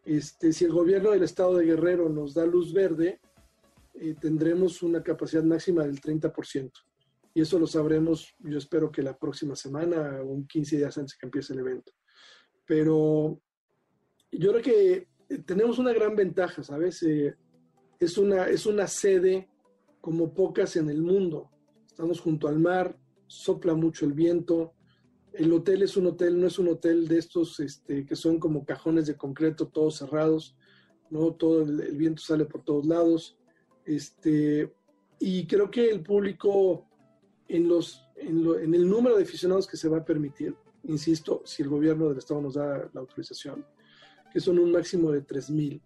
[0.06, 3.20] Este, si el gobierno del estado de Guerrero nos da luz verde,
[3.94, 6.70] eh, tendremos una capacidad máxima del 30%.
[7.34, 11.26] Y eso lo sabremos, yo espero que la próxima semana un 15 días antes que
[11.26, 11.92] empiece el evento.
[12.64, 13.40] Pero
[14.30, 15.08] yo creo que
[15.44, 17.02] tenemos una gran ventaja, ¿sabes?
[17.02, 17.34] Eh,
[17.98, 19.50] es una, es una sede
[20.00, 21.50] como pocas en el mundo.
[21.84, 24.75] Estamos junto al mar, sopla mucho el viento.
[25.36, 28.64] El hotel es un hotel, no es un hotel de estos este, que son como
[28.64, 30.56] cajones de concreto, todos cerrados,
[31.10, 31.32] ¿no?
[31.32, 33.36] Todo el, viento sale por todos lados.
[33.84, 34.72] Este,
[35.18, 36.86] y creo que el público,
[37.48, 41.42] en, los, en, lo, en el número de aficionados que se va a permitir, insisto,
[41.44, 43.64] si el gobierno del Estado nos da la autorización,
[44.32, 45.80] que son un máximo de 3.000,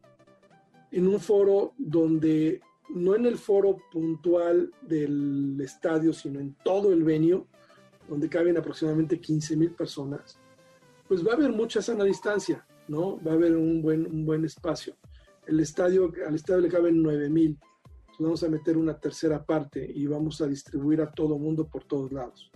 [0.93, 7.03] en un foro donde, no en el foro puntual del estadio, sino en todo el
[7.03, 7.47] venio,
[8.11, 10.39] donde caben aproximadamente 15.000 personas,
[11.09, 13.19] pues va a haber mucha sana distancia, ¿no?
[13.25, 14.95] Va a haber un buen, un buen espacio.
[15.47, 17.57] El estadio, al estadio le caben 9.000
[18.25, 22.13] vamos a meter una tercera parte y vamos a distribuir a todo mundo por todos
[22.13, 22.51] lados.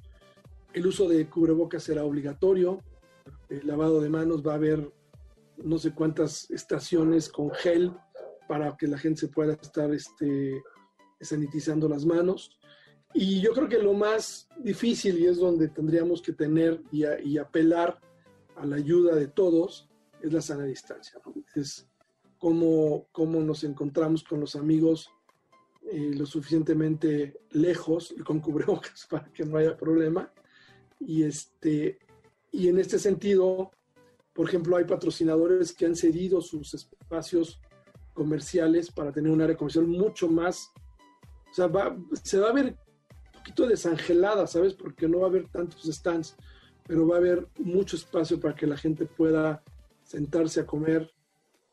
[0.72, 2.78] El uso de cubrebocas será obligatorio,
[3.48, 4.92] el lavado de manos va a haber
[5.56, 7.92] no sé cuántas estaciones con gel
[8.48, 10.62] para que la gente se pueda estar este,
[11.20, 12.58] sanitizando las manos.
[13.16, 17.20] Y yo creo que lo más difícil y es donde tendríamos que tener y, a,
[17.20, 18.00] y apelar
[18.56, 19.88] a la ayuda de todos
[20.20, 21.20] es la sana distancia.
[21.24, 21.32] ¿no?
[21.54, 21.86] Es
[22.38, 25.10] cómo, cómo nos encontramos con los amigos
[25.92, 30.32] eh, lo suficientemente lejos y con cubrebocas para que no haya problema.
[30.98, 32.00] Y, este,
[32.50, 33.70] y en este sentido,
[34.32, 37.60] por ejemplo, hay patrocinadores que han cedido sus espacios
[38.12, 40.72] comerciales para tener un área comercial mucho más,
[41.50, 42.76] o sea, va, se va a ver
[43.44, 44.72] poquito desangelada, ¿sabes?
[44.72, 46.34] Porque no va a haber tantos stands,
[46.86, 49.62] pero va a haber mucho espacio para que la gente pueda
[50.02, 51.10] sentarse a comer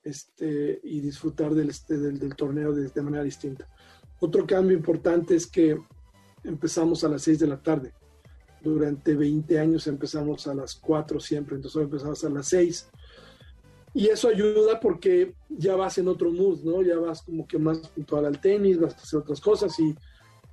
[0.04, 3.70] este, y disfrutar del, este, del, del torneo de, de manera distinta.
[4.20, 5.78] Otro cambio importante es que
[6.44, 7.94] empezamos a las 6 de la tarde.
[8.62, 12.90] Durante 20 años empezamos a las 4 siempre, entonces hoy empezamos a las 6.
[13.94, 16.82] Y eso ayuda porque ya vas en otro mood, ¿no?
[16.82, 19.96] Ya vas como que más puntual al tenis, vas a hacer otras cosas y,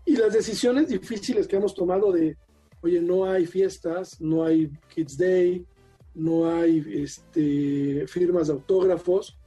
[0.09, 2.35] y las decisiones difíciles que hemos tomado de,
[2.81, 5.67] oye, no hay fiestas, no hay Kids Day,
[6.15, 9.39] no hay este, firmas de autógrafos,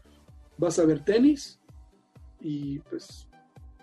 [0.58, 1.60] vas a ver tenis
[2.40, 3.28] y pues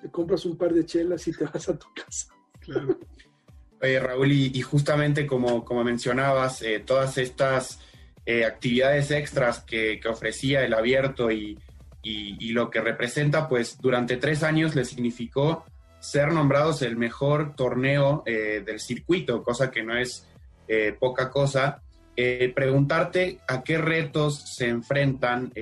[0.01, 2.29] te compras un par de chelas y te vas a tu casa.
[2.61, 2.97] Claro.
[3.83, 7.81] Oye, Raúl, y, y justamente como, como mencionabas, eh, todas estas
[8.25, 11.59] eh, actividades extras que, que, ofrecía el abierto y,
[12.05, 15.64] y, y, lo que representa, pues durante tres años le significó
[16.01, 20.27] ser nombrados el mejor torneo eh, del circuito, cosa que no es
[20.67, 21.83] eh, poca cosa.
[22.17, 25.53] Eh, preguntarte a qué retos se enfrentan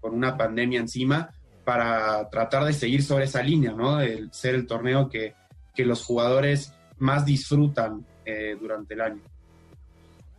[0.00, 1.30] con una pandemia encima
[1.64, 4.00] para tratar de seguir sobre esa línea, ¿no?
[4.00, 5.34] El ser el torneo que,
[5.74, 8.06] que los jugadores más disfrutan
[8.58, 9.22] durante el año.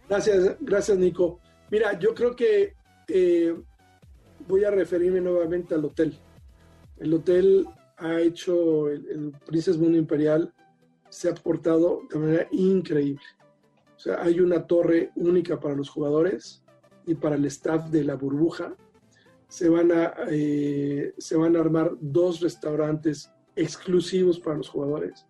[0.08, 1.40] Gracias, gracias Nico.
[1.70, 2.74] Mira, yo creo que
[4.48, 6.18] voy a referirme nuevamente al hotel.
[6.98, 7.68] El hotel
[8.00, 10.54] ha hecho, el, el Princess Mundo Imperial
[11.10, 13.24] se ha portado de manera increíble.
[13.96, 16.64] O sea, hay una torre única para los jugadores
[17.06, 18.76] y para el staff de la burbuja
[19.50, 25.26] se van a, eh, se van a armar dos restaurantes exclusivos para los jugadores.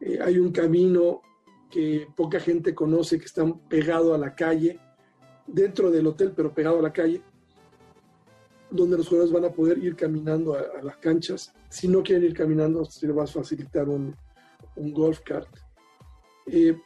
[0.00, 1.20] Eh, hay un camino
[1.68, 4.80] que poca gente conoce, que está pegado a la calle,
[5.46, 7.22] dentro del hotel, pero pegado a la calle,
[8.70, 11.52] donde los jugadores van a poder ir caminando a, a las canchas.
[11.68, 14.14] Si no quieren ir caminando, se les va a facilitar un,
[14.76, 15.48] un golf cart.
[16.46, 16.76] Eh,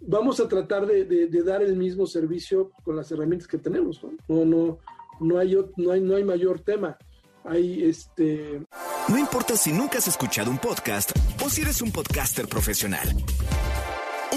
[0.00, 4.02] vamos a tratar de, dar el mismo servicio con las herramientas que tenemos.
[4.02, 4.78] No, no, no
[5.20, 6.96] no hay, no hay, no hay mayor tema.
[7.44, 8.60] Hay este.
[9.08, 11.12] No importa si nunca has escuchado un podcast
[11.44, 13.08] o si eres un podcaster profesional.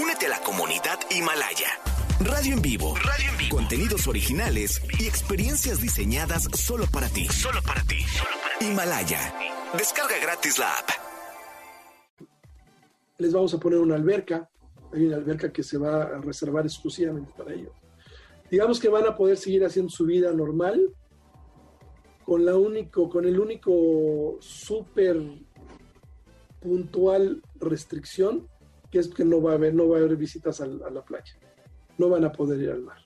[0.00, 1.68] Únete a la comunidad Himalaya.
[2.20, 2.94] Radio en vivo.
[2.96, 3.39] Radio en vivo.
[3.50, 7.26] Contenidos originales y experiencias diseñadas solo para ti.
[7.26, 8.00] Solo para ti.
[8.02, 8.64] Solo para ti.
[8.66, 9.34] Himalaya.
[9.76, 10.88] Descarga gratis la app.
[13.18, 14.48] Les vamos a poner una alberca.
[14.92, 17.72] Hay una alberca que se va a reservar exclusivamente para ellos
[18.50, 20.92] digamos que van a poder seguir haciendo su vida normal
[22.24, 25.20] con la único, con el único súper
[26.60, 28.48] puntual restricción
[28.90, 31.04] que es que no va a haber, no va a haber visitas a, a, la
[31.04, 31.38] playa,
[31.96, 32.98] no van a poder ir al mar.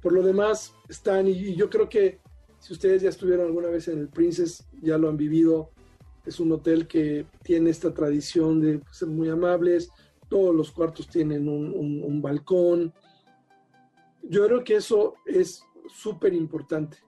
[0.00, 2.20] Por lo demás, están, y yo creo que
[2.58, 5.70] si ustedes ya estuvieron alguna vez en el Princess, ya lo han vivido,
[6.24, 9.90] es un hotel que tiene esta tradición de ser muy amables,
[10.28, 12.92] todos los cuartos tienen un, un, un balcón,
[14.22, 16.98] yo creo que eso es súper importante.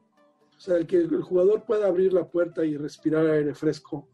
[0.57, 4.09] O sea, el que el jugador pueda abrir la puerta y respirar aire fresco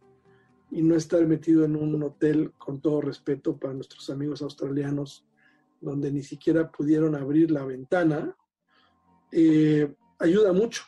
[0.70, 5.24] y no estar metido en un hotel, con todo respeto para nuestros amigos australianos,
[5.80, 8.36] donde ni siquiera pudieron abrir la ventana,
[9.38, 10.84] eh, ayuda mucho.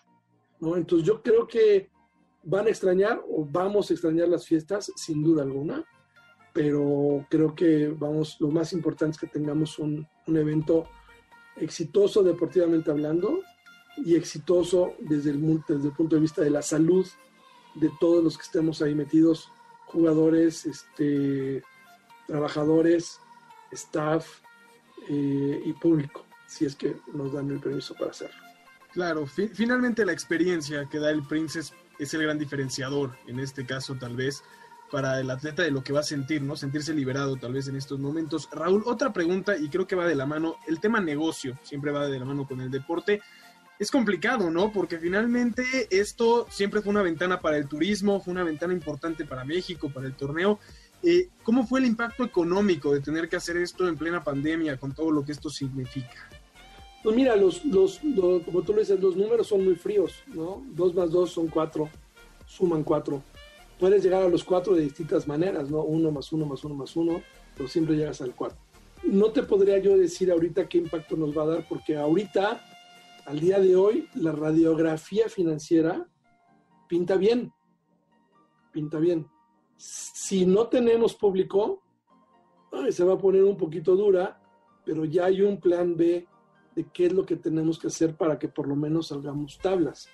[0.61, 1.91] Entonces yo creo que
[2.43, 5.85] van a extrañar o vamos a extrañar las fiestas, sin duda alguna,
[6.55, 10.89] pero creo que vamos, lo más importante es que tengamos un, evento
[11.57, 13.41] exitoso deportivamente hablando
[13.99, 17.07] y exitoso desde el, desde el punto de vista de la salud
[17.75, 19.51] de todos los que estemos ahí metidos,
[19.87, 21.63] jugadores, este,
[22.27, 23.21] trabajadores,
[23.73, 24.41] staff
[25.09, 28.49] eh, y público, si es que nos dan el permiso para hacerlo.
[28.93, 31.61] Claro, finalmente la experiencia que da el Prince
[31.99, 34.43] es, el gran diferenciador, en este caso tal vez,
[34.91, 36.57] para el atleta de lo que va a sentir, ¿no?
[36.57, 38.49] Sentirse liberado tal vez en estos momentos.
[38.51, 42.09] Raúl, otra pregunta y creo que va de la mano, el tema negocio siempre va
[42.09, 43.21] de la mano con el deporte.
[43.79, 44.73] Es complicado, ¿no?
[44.73, 49.45] Porque finalmente esto siempre fue una ventana para el turismo, fue una ventana importante para
[49.45, 50.59] México, para el torneo.
[51.03, 54.93] Eh, ¿Cómo fue el impacto económico de tener que hacer esto en plena pandemia con
[54.93, 56.29] todo lo que esto significa?
[57.03, 58.01] Pues mira, los, los,
[58.45, 60.63] como tú lo dices, los números son muy fríos, ¿no?
[60.71, 61.89] Dos más dos son cuatro,
[62.47, 63.23] suman cuatro.
[63.79, 65.83] Puedes llegar a los cuatro de distintas maneras, ¿no?
[65.83, 67.23] Uno más uno más uno más uno,
[67.57, 68.59] pero siempre llegas al cuatro.
[69.05, 72.65] No te podría yo decir ahorita qué impacto nos va a dar, porque ahorita,
[73.27, 76.09] al día de hoy, la radiografía financiera
[76.89, 77.53] pinta bien,
[78.73, 79.29] pinta bien.
[79.77, 81.81] Si no tenemos público,
[82.91, 84.41] se va a poner un poquito dura,
[84.85, 86.27] pero ya hay un plan B
[86.79, 90.09] de qué es lo que tenemos que hacer para que por lo menos salgamos tablas.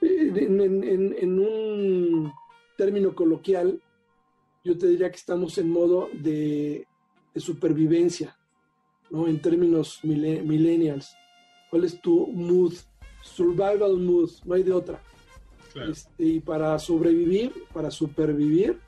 [0.00, 2.32] En, un
[2.78, 3.82] término coloquial,
[4.64, 6.86] yo te diría que estamos en modo de,
[7.36, 8.34] supervivencia,
[9.10, 9.28] ¿no?
[9.28, 11.14] en términos millennials.
[11.68, 12.72] ¿Cuál es tu mood?
[13.22, 15.02] Survival mood, no hay de otra.
[15.86, 18.78] Este, y para sobrevivir, para supervivir,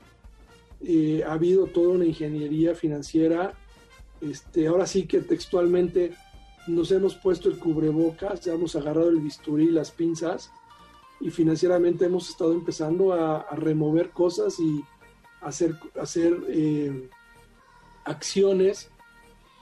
[0.81, 3.53] eh, ha habido toda una ingeniería financiera
[4.29, 6.13] este, ahora sí que textualmente
[6.67, 10.51] nos hemos puesto el cubrebocas, ya hemos agarrado el bisturí, las pinzas
[11.19, 14.83] y financieramente hemos estado empezando a, remover cosas y
[15.41, 17.09] hacer, hacer eh,
[18.05, 18.89] acciones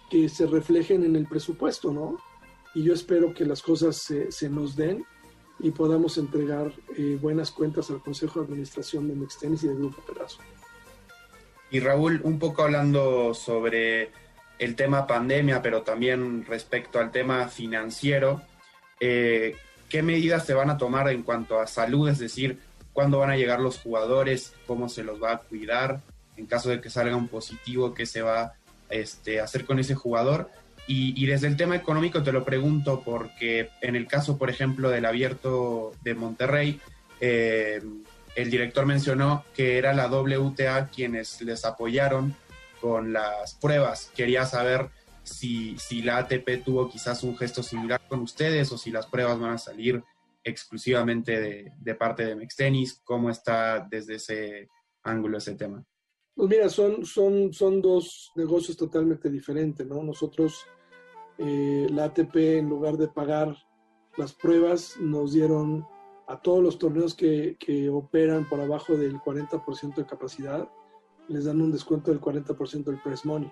[0.10, 2.18] que se reflejen en el presupuesto, ¿no?
[2.74, 5.06] Y yo espero que las cosas se, nos den
[5.60, 10.02] y podamos entregar eh, buenas cuentas al Consejo de Administración de Mextenis y del Grupo
[10.02, 10.40] Pedazo.
[11.70, 14.12] Y Raúl, un poco hablando sobre
[14.62, 18.44] el tema pandemia, pero también respecto al tema financiero,
[19.00, 19.56] eh,
[19.90, 22.08] ¿qué medidas se van a tomar en cuanto a salud?
[22.08, 22.60] Es decir,
[22.94, 24.54] ¿cuándo van a llegar los jugadores?
[24.68, 26.02] ¿Cómo se los va a cuidar?
[26.38, 28.54] En caso de que salga un positivo, ¿qué se va
[28.92, 30.52] este, a hacer con ese jugador?
[30.86, 35.06] Y, desde el tema económico te lo pregunto porque en el caso, por ejemplo, del
[35.06, 36.80] abierto de Monterrey,
[37.20, 37.82] eh,
[38.36, 42.36] el director mencionó que era la WTA quienes les apoyaron
[42.82, 44.12] con las pruebas.
[44.16, 44.90] Quería saber
[45.24, 49.40] si, si la ATP tuvo quizás un gesto similar con ustedes o si las pruebas
[49.40, 50.04] van a salir
[50.44, 53.00] exclusivamente de, parte de Mextenis.
[53.04, 54.70] ¿Cómo está desde ese
[55.04, 55.86] ángulo ese tema?
[56.36, 60.02] Pues mira, son, son, son dos negocios totalmente diferentes, ¿no?
[60.02, 60.66] Nosotros,
[61.38, 63.56] eh, la ATP, en lugar de pagar
[64.18, 65.86] las pruebas, nos dieron
[66.28, 70.70] a todos los torneos que, que operan por abajo del 40% de capacidad,
[71.32, 73.52] les dan un descuento del 40% del prize money.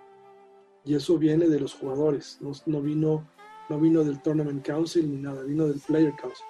[0.85, 3.27] Y eso viene de los jugadores, no, vino,
[3.69, 6.45] no vino del Tournament Council ni nada, vino del Player Council.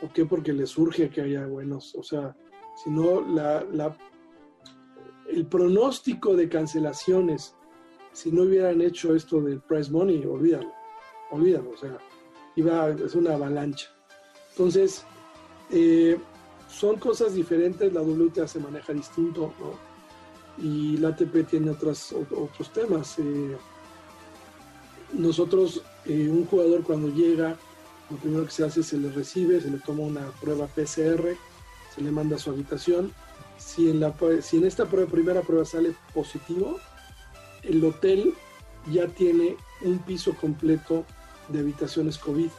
[0.00, 0.26] ¿Por qué?
[0.26, 2.36] Porque les surge que haya buenos, o sea,
[2.82, 3.96] si no, la, la,
[5.28, 7.54] el pronóstico de cancelaciones,
[8.12, 10.72] si no hubieran hecho esto del prize money, olvídalo,
[11.30, 11.96] olvídalo, o sea,
[12.56, 13.88] iba, es una avalancha.
[14.50, 15.04] Entonces,
[15.70, 16.18] eh,
[16.68, 19.93] son cosas diferentes, la WTA se maneja distinto, ¿no?
[20.58, 23.18] Y la ATP tiene otras, otros temas.
[23.18, 23.56] Eh,
[25.12, 27.56] nosotros, eh, un jugador cuando llega,
[28.10, 31.36] lo primero que se hace es se le recibe, se le toma una prueba PCR,
[31.94, 33.12] se le manda a su habitación.
[33.58, 34.02] Si en,
[34.64, 36.78] esta prueba, primera prueba sale positivo,
[37.62, 38.34] el hotel
[38.92, 41.04] ya tiene un piso completo
[41.48, 42.50] de habitaciones COVID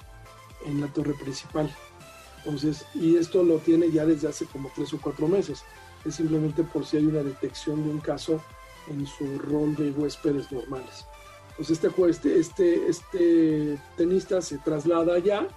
[0.65, 1.73] en la torre principal.
[2.37, 5.63] Entonces, y esto lo tiene ya desde hace como tres o cuatro meses
[6.05, 8.41] es simplemente por si hay una detección de un caso
[8.87, 11.05] en su rol de huéspedes normales.
[11.57, 15.47] Pues este, este, este, este tenista se traslada allá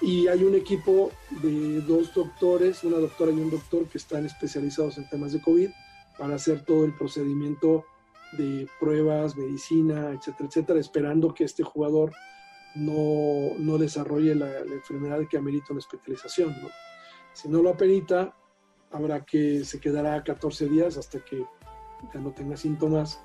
[0.00, 1.10] y hay un equipo
[1.42, 5.70] de dos doctores, una doctora y un doctor que están especializados en temas de COVID
[6.18, 7.84] para hacer todo el procedimiento
[8.32, 12.12] de pruebas, medicina, etcétera, etcétera, esperando que este jugador
[12.74, 16.54] no, no desarrolle la, enfermedad que amerita una hospitalización.
[17.32, 18.34] Si no lo aperita,
[18.90, 21.44] habrá que se quedará 14 días hasta que
[22.12, 23.20] ya no tenga síntomas,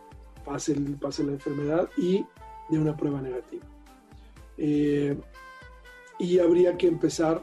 [0.46, 2.26] pase, pase la enfermedad y
[2.70, 3.66] de una prueba negativa.
[4.58, 5.18] Eh,
[6.20, 7.42] y habría que empezar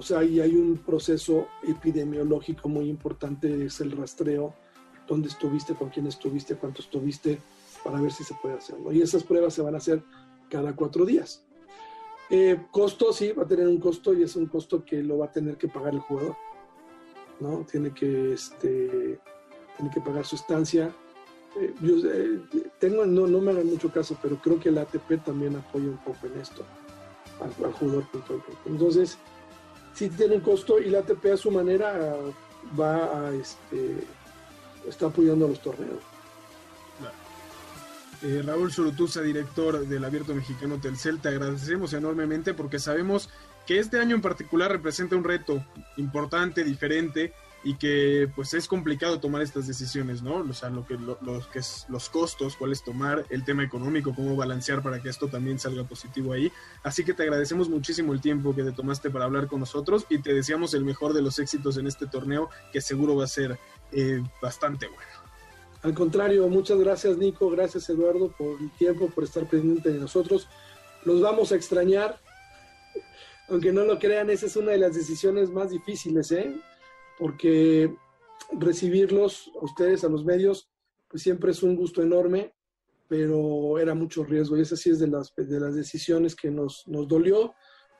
[0.00, 4.54] o sea, ahí hay un proceso epidemiológico muy importante, es el rastreo,
[5.06, 7.38] dónde estuviste, con quién estuviste, cuánto estuviste,
[7.84, 8.92] para ver si se puede hacerlo.
[8.92, 10.02] Y esas pruebas se van a hacer
[10.48, 11.44] cada cuatro días.
[12.30, 15.26] Eh, costo, sí, va a tener un costo y es un costo que lo va
[15.26, 16.34] a tener que pagar el jugador.
[17.40, 17.66] ¿No?
[17.70, 19.18] Tiene que, este,
[19.76, 20.90] tiene que pagar su estancia.
[21.58, 22.40] Eh, yo eh,
[22.78, 25.98] tengo, no, no me hagan mucho caso, pero creo que el ATP también apoya un
[25.98, 26.64] poco en esto
[27.40, 28.04] al, al jugador.
[28.66, 29.18] Entonces,
[29.94, 32.14] sí tiene un costo y la ATP a su manera
[32.78, 34.04] va a, este,
[34.86, 36.00] está apoyando a los torneos.
[38.22, 43.30] Eh, Raúl Surutusa, director del Abierto Mexicano Telcel, te agradecemos enormemente porque sabemos
[43.66, 45.64] que este año en particular representa un reto
[45.96, 47.32] importante, diferente
[47.62, 50.36] y que pues es complicado tomar estas decisiones, ¿no?
[50.36, 51.18] O sea, lo que, lo,
[51.52, 55.28] que es los costos, cuál es tomar, el tema económico, cómo balancear para que esto
[55.28, 56.50] también salga positivo ahí.
[56.82, 60.18] Así que te agradecemos muchísimo el tiempo que te tomaste para hablar con nosotros y
[60.18, 63.58] te deseamos el mejor de los éxitos en este torneo que seguro va a ser
[63.92, 65.20] eh, bastante bueno.
[65.82, 70.48] Al contrario, muchas gracias Nico, gracias Eduardo por el tiempo, por estar pendiente de nosotros.
[71.04, 72.18] Los vamos a extrañar,
[73.50, 76.54] aunque no lo crean, esa es una de las decisiones más difíciles, ¿eh?
[77.18, 77.94] Porque
[78.52, 80.70] recibirlos a ustedes, a los medios,
[81.08, 82.54] pues siempre es un gusto enorme,
[83.08, 86.86] pero era mucho riesgo y esa sí es de las, de las decisiones que nos,
[86.86, 87.54] nos dolió,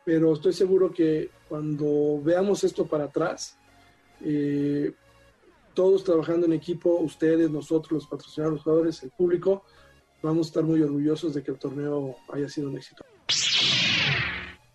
[0.04, 3.58] pero estoy seguro que cuando veamos esto para atrás,
[4.24, 4.92] eh,
[5.74, 9.64] todos trabajando en equipo, ustedes, nosotros, los patrocinadores, los jugadores, el público,
[10.22, 13.04] vamos a estar muy orgullosos de que el torneo haya sido un éxito.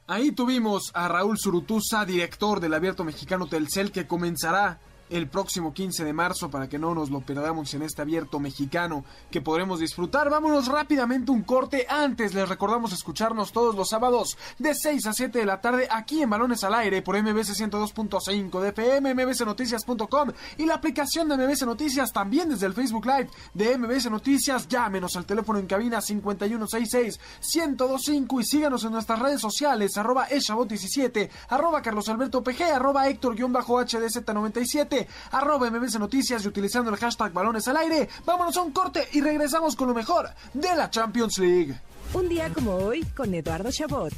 [0.07, 4.79] Ahí tuvimos a Raúl Surutusa, director del Abierto Mexicano Telcel, que comenzará
[5.09, 9.05] el próximo 15 de marzo para que no nos lo perdamos en este abierto mexicano
[9.29, 10.29] que podremos disfrutar.
[10.29, 11.85] Vámonos rápidamente un corte.
[11.87, 16.21] Antes les recordamos escucharnos todos los sábados de 6 a 7 de la tarde aquí
[16.21, 21.63] en Balones al Aire por MBC 102.5 de FM, mbcnoticias.com y la aplicación de MBC
[21.63, 24.67] Noticias también desde el Facebook Live de MBC Noticias.
[24.67, 31.81] Llámenos al teléfono en cabina 5166-1025 y síganos en nuestras redes sociales arroba eshabot17, arroba
[31.81, 34.94] Carlos Alberto PG, arroba Héctor-HDZ97
[35.31, 38.09] arroba MBS Noticias y utilizando el hashtag balones al aire.
[38.25, 41.79] Vámonos a un corte y regresamos con lo mejor de la Champions League.
[42.13, 44.13] Un día como hoy con Eduardo Chabot.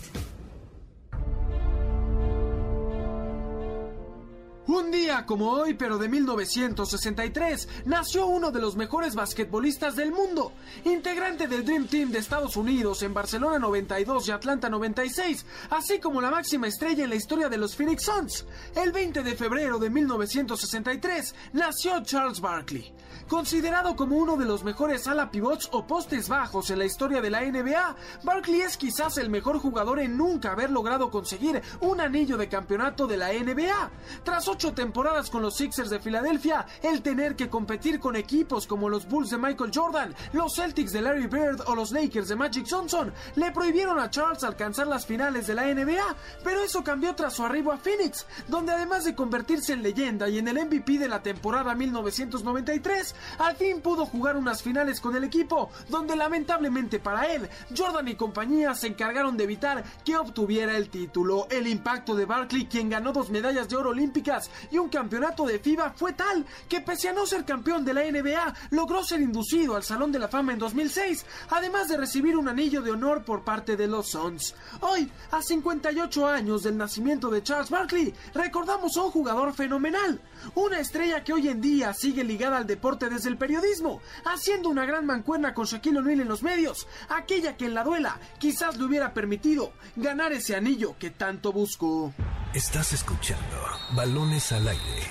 [4.67, 10.51] Un día como hoy, pero de 1963, nació uno de los mejores basquetbolistas del mundo,
[10.83, 16.19] integrante del Dream Team de Estados Unidos en Barcelona 92 y Atlanta 96, así como
[16.19, 18.45] la máxima estrella en la historia de los Phoenix Suns.
[18.75, 22.93] El 20 de febrero de 1963 nació Charles Barkley.
[23.27, 27.29] Considerado como uno de los mejores ala pivots o postes bajos en la historia de
[27.29, 32.37] la NBA, Barkley es quizás el mejor jugador en nunca haber logrado conseguir un anillo
[32.37, 33.91] de campeonato de la NBA.
[34.23, 38.89] Tras ocho temporadas con los Sixers de Filadelfia, el tener que competir con equipos como
[38.89, 42.65] los Bulls de Michael Jordan, los Celtics de Larry Bird o los Lakers de Magic
[42.67, 47.35] Johnson le prohibieron a Charles alcanzar las finales de la NBA, pero eso cambió tras
[47.35, 51.07] su arribo a Phoenix, donde además de convertirse en leyenda y en el MVP de
[51.07, 57.31] la temporada 1993, al fin pudo jugar unas finales con el equipo, donde lamentablemente para
[57.31, 57.47] él,
[57.77, 61.45] Jordan y compañía se encargaron de evitar que obtuviera el título.
[61.51, 65.59] El impacto de Barkley, quien ganó dos medallas de oro olímpicas y un campeonato de
[65.59, 69.75] FIBA, fue tal que pese a no ser campeón de la NBA, logró ser inducido
[69.75, 73.43] al Salón de la Fama en 2006, además de recibir un anillo de honor por
[73.43, 74.55] parte de los Suns.
[74.81, 80.21] Hoy, a 58 años del nacimiento de Charles Barkley, recordamos a un jugador fenomenal,
[80.55, 84.85] una estrella que hoy en día sigue ligada al deporte desde el periodismo, haciendo una
[84.85, 88.85] gran mancuerna con Shaquille O'Neal en los medios, aquella que en la duela quizás le
[88.85, 92.13] hubiera permitido ganar ese anillo que tanto buscó.
[92.53, 93.57] Estás escuchando
[93.95, 95.01] Balones al aire.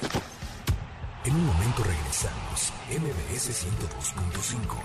[1.25, 2.73] En un momento regresamos.
[2.89, 4.77] MBS 102.5.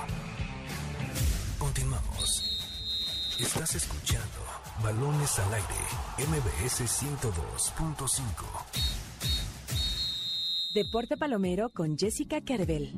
[1.59, 2.59] Continuamos.
[3.39, 4.25] Estás escuchando
[4.83, 5.67] Balones al aire.
[6.27, 8.23] MBS 102.5.
[10.73, 12.95] Deporte Palomero con Jessica Kerbel.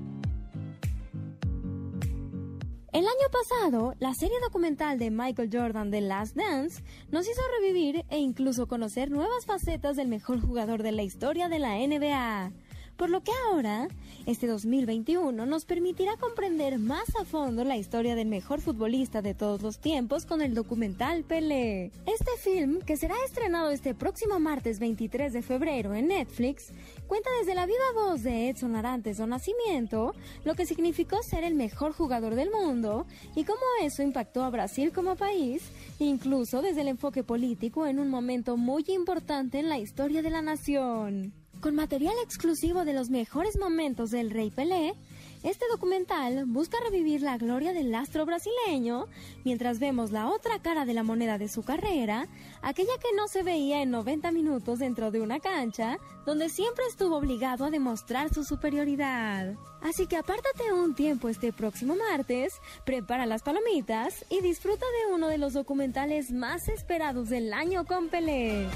[2.94, 8.06] El año pasado, la serie documental de Michael Jordan The Last Dance nos hizo revivir
[8.12, 12.52] e incluso conocer nuevas facetas del mejor jugador de la historia de la NBA.
[12.98, 13.88] Por lo que ahora,
[14.28, 19.64] este 2021 nos permitirá comprender más a fondo la historia del mejor futbolista de todos
[19.64, 21.92] los tiempos con el documental Pelé.
[22.06, 26.72] Este film, que será estrenado este próximo martes 23 de febrero en Netflix,
[27.08, 30.14] cuenta desde la viva voz de Edson Arantes o nacimiento
[30.46, 34.92] lo que significó ser el mejor jugador del mundo y cómo eso impactó a Brasil
[34.94, 35.64] como país,
[35.98, 40.44] incluso desde el enfoque político en un momento muy importante en la historia de la
[40.44, 41.43] nación.
[41.64, 44.96] Con material exclusivo de los mejores momentos del Rey Pelé,
[45.44, 49.08] este documental busca revivir la gloria del astro brasileño
[49.46, 52.28] mientras vemos la otra cara de la moneda de su carrera,
[52.62, 57.16] aquella que no se veía en 90 minutos dentro de una cancha, donde siempre estuvo
[57.16, 59.54] obligado a demostrar su superioridad.
[59.82, 65.30] Así que apártate un tiempo este próximo martes, prepara las palomitas y disfruta de uno
[65.30, 68.68] de los documentales más esperados del año con Pelé.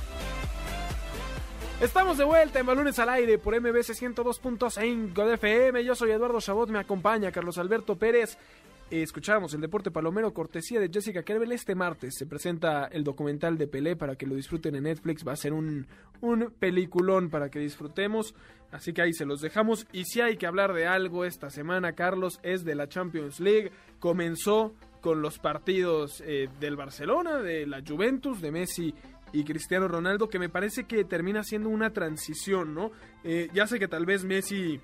[1.80, 5.84] Estamos de vuelta en Balones al Aire por MBC 102.5 de FM.
[5.84, 8.36] Yo soy Eduardo Chabot, me acompaña Carlos Alberto Pérez.
[8.90, 11.52] Eh, escuchamos el Deporte Palomero, cortesía de Jessica Kerbel.
[11.52, 15.24] Este martes se presenta el documental de Pelé para que lo disfruten en Netflix.
[15.26, 15.86] Va a ser un,
[16.20, 18.34] un peliculón para que disfrutemos.
[18.72, 19.86] Así que ahí se los dejamos.
[19.92, 23.72] Y si hay que hablar de algo esta semana, Carlos, es de la Champions League.
[24.00, 28.96] Comenzó con los partidos eh, del Barcelona, de la Juventus, de Messi
[29.34, 32.92] y Cristiano Ronaldo, que me parece que termina siendo una transición, ¿no?
[33.24, 34.80] Eh, ya sé que tal vez Messi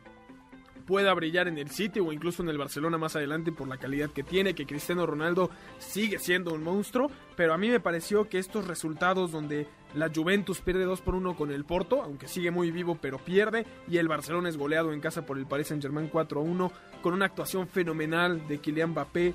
[0.85, 4.11] pueda brillar en el City o incluso en el Barcelona más adelante por la calidad
[4.11, 8.39] que tiene, que Cristiano Ronaldo sigue siendo un monstruo, pero a mí me pareció que
[8.39, 12.71] estos resultados donde la Juventus pierde 2 por 1 con el Porto, aunque sigue muy
[12.71, 16.41] vivo pero pierde, y el Barcelona es goleado en casa por el Paris Saint-Germain 4
[16.41, 16.71] 1
[17.01, 19.33] con una actuación fenomenal de Kylian Mbappé,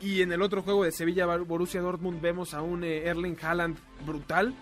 [0.00, 3.76] y en el otro juego de Sevilla Borussia Dortmund vemos a un eh, Erling Haaland
[4.04, 4.54] brutal.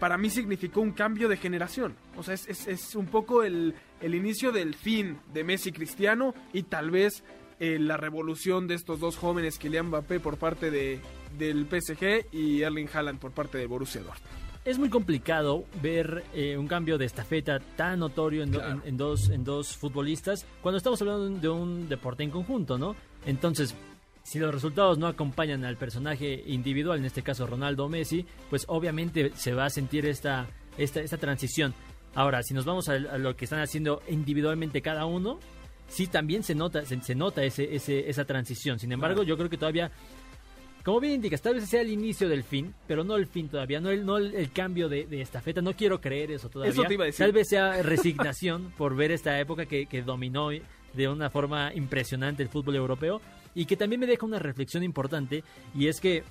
[0.00, 1.94] Para mí significó un cambio de generación.
[2.16, 6.34] O sea, es, es, es un poco el, el, inicio del fin de Messi Cristiano
[6.52, 7.22] y tal vez
[7.60, 11.00] eh, la revolución de estos dos jóvenes, Kylian Mbappé por parte de,
[11.38, 14.42] del PSG y Erling Haaland por parte de Borussia Dortmund.
[14.64, 18.72] Es muy complicado ver eh, un cambio de estafeta tan notorio en, claro.
[18.74, 22.94] en, en, dos, en dos futbolistas cuando estamos hablando de un deporte en conjunto, ¿no?
[23.26, 23.74] Entonces,
[24.22, 29.32] si los resultados no acompañan al personaje individual, en este caso Ronaldo Messi, pues obviamente
[29.34, 30.46] se va a sentir esta,
[30.78, 31.74] esta, esta transición.
[32.14, 35.38] Ahora, si nos vamos a, a, lo que están haciendo individualmente cada uno,
[35.88, 38.78] sí también se nota, se, se nota ese, ese, esa transición.
[38.78, 39.90] Sin embargo, yo creo que todavía,
[40.84, 43.80] como bien indicas, tal vez sea el inicio del fin, pero no el fin todavía,
[43.80, 45.62] no el, no el, el cambio de, de, estafeta.
[45.62, 46.72] No quiero creer eso todavía.
[46.72, 47.24] Eso te iba a decir.
[47.24, 52.42] Tal vez sea resignación por ver esta época que, que dominó de una forma impresionante
[52.42, 53.20] el fútbol europeo
[53.54, 55.44] y que también me deja una reflexión importante
[55.74, 56.24] y es que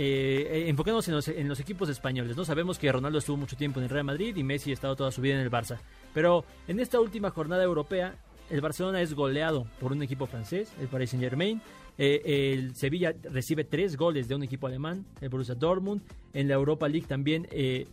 [0.00, 2.44] eh, enfocándonos en los, en los, equipos españoles, ¿no?
[2.44, 5.10] Sabemos que Ronaldo estuvo mucho tiempo en el Real Madrid y Messi ha estado toda
[5.10, 5.78] su vida en el Barça.
[6.14, 8.14] Pero en esta última jornada europea,
[8.48, 11.60] el Barcelona es goleado por un equipo francés, el Paris Saint Germain.
[11.98, 16.00] Eh, el Sevilla recibe tres goles de un equipo alemán, el Borussia Dortmund.
[16.32, 17.88] En la Europa League también eh,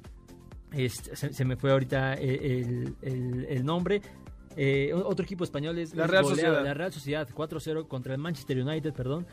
[0.87, 4.03] se, me fue ahorita el, el nombre.
[4.57, 8.19] Eh, otro equipo español es la Real goleado, Sociedad, la Real Sociedad 4-0 contra el
[8.19, 9.25] Manchester United, perdón.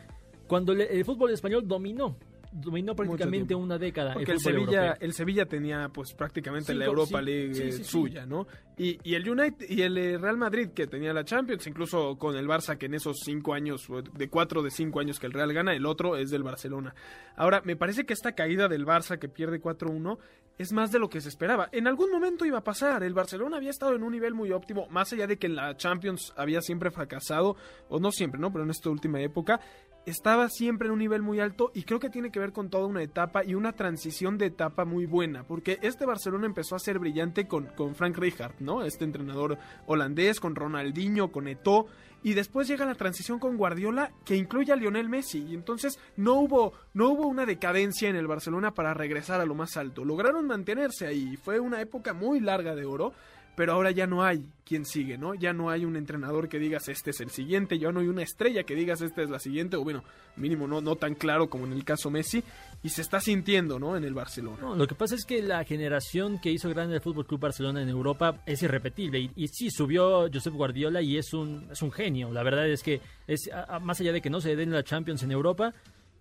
[0.47, 2.17] Cuando le, el fútbol español dominó
[2.53, 4.15] dominó prácticamente una década.
[4.15, 7.85] Porque el, el Sevilla, el Sevilla tenía pues prácticamente sí, la Europa sí, League sí,
[7.85, 8.47] suya, ¿no?
[8.77, 12.37] Y, y, el United y el eh, Real Madrid que tenía la Champions, incluso con
[12.37, 15.53] el Barça que en esos cinco años, de cuatro de cinco años que el Real
[15.53, 16.95] gana, el otro es del Barcelona.
[17.37, 20.19] Ahora, me parece que esta caída del Barça que pierde 4-1
[20.59, 21.69] es más de lo que se esperaba.
[21.73, 23.03] En algún momento iba a pasar.
[23.03, 25.77] El Barcelona había estado en un nivel muy óptimo, más allá de que en la
[25.77, 27.57] Champions había siempre fracasado,
[27.89, 28.53] o no siempre, ¿no?
[28.53, 29.61] Pero en esta última época
[30.07, 32.87] estaba siempre en un nivel muy alto y creo que tiene que ver con toda
[32.87, 36.99] una etapa y una transición de etapa muy buena, porque este Barcelona empezó a ser
[36.99, 38.83] brillante con, con Frank Rijkaard, ¿no?
[38.85, 41.87] Este entrenador holandés, con Ronaldinho, con Eto'o,
[42.25, 46.35] y después llega la transición con Guardiola que incluye a Lionel Messi y entonces no
[46.35, 50.05] hubo no hubo una decadencia en el Barcelona para regresar a lo más alto.
[50.05, 53.13] Lograron mantenerse ahí, fue una época muy larga de oro,
[53.55, 55.35] pero ahora ya no hay quien sigue, ¿no?
[55.35, 58.23] Ya no hay un entrenador que digas este es el siguiente, ya no hay una
[58.23, 60.03] estrella que digas esta es la siguiente, o bueno,
[60.37, 62.43] mínimo no, no tan claro como en el caso Messi,
[62.83, 63.97] y se está sintiendo, ¿no?
[63.97, 64.75] En el Barcelona.
[64.75, 67.89] Lo que pasa es que la generación que hizo grande el Fútbol Club Barcelona en
[67.89, 72.33] Europa es irrepetible, y, y sí, subió Josep Guardiola y es un, es un genio,
[72.33, 73.51] la verdad es que es
[73.83, 75.75] más allá de que no se den la Champions en Europa,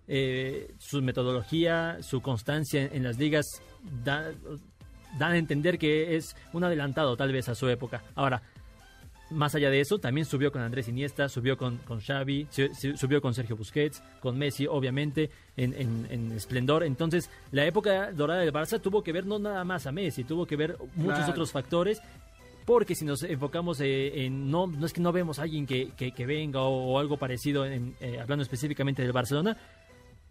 [0.08, 3.46] eh, su metodología, su constancia en, en las ligas
[4.04, 4.32] da,
[5.18, 8.02] dan a entender que es un adelantado tal vez a su época.
[8.14, 8.42] Ahora,
[9.32, 12.48] más allá de eso, también subió con Andrés Iniesta, subió con, con Xavi,
[12.96, 16.84] subió con Sergio Busquets, con Messi, obviamente, en, en, en, esplendor.
[16.84, 20.46] Entonces, la época dorada del Barça tuvo que ver no nada más a Messi, tuvo
[20.46, 21.32] que ver muchos claro.
[21.32, 22.00] otros factores
[22.64, 25.90] porque si nos enfocamos eh, en no no es que no vemos a alguien que,
[25.96, 29.56] que, que venga o, o algo parecido en, eh, hablando específicamente del Barcelona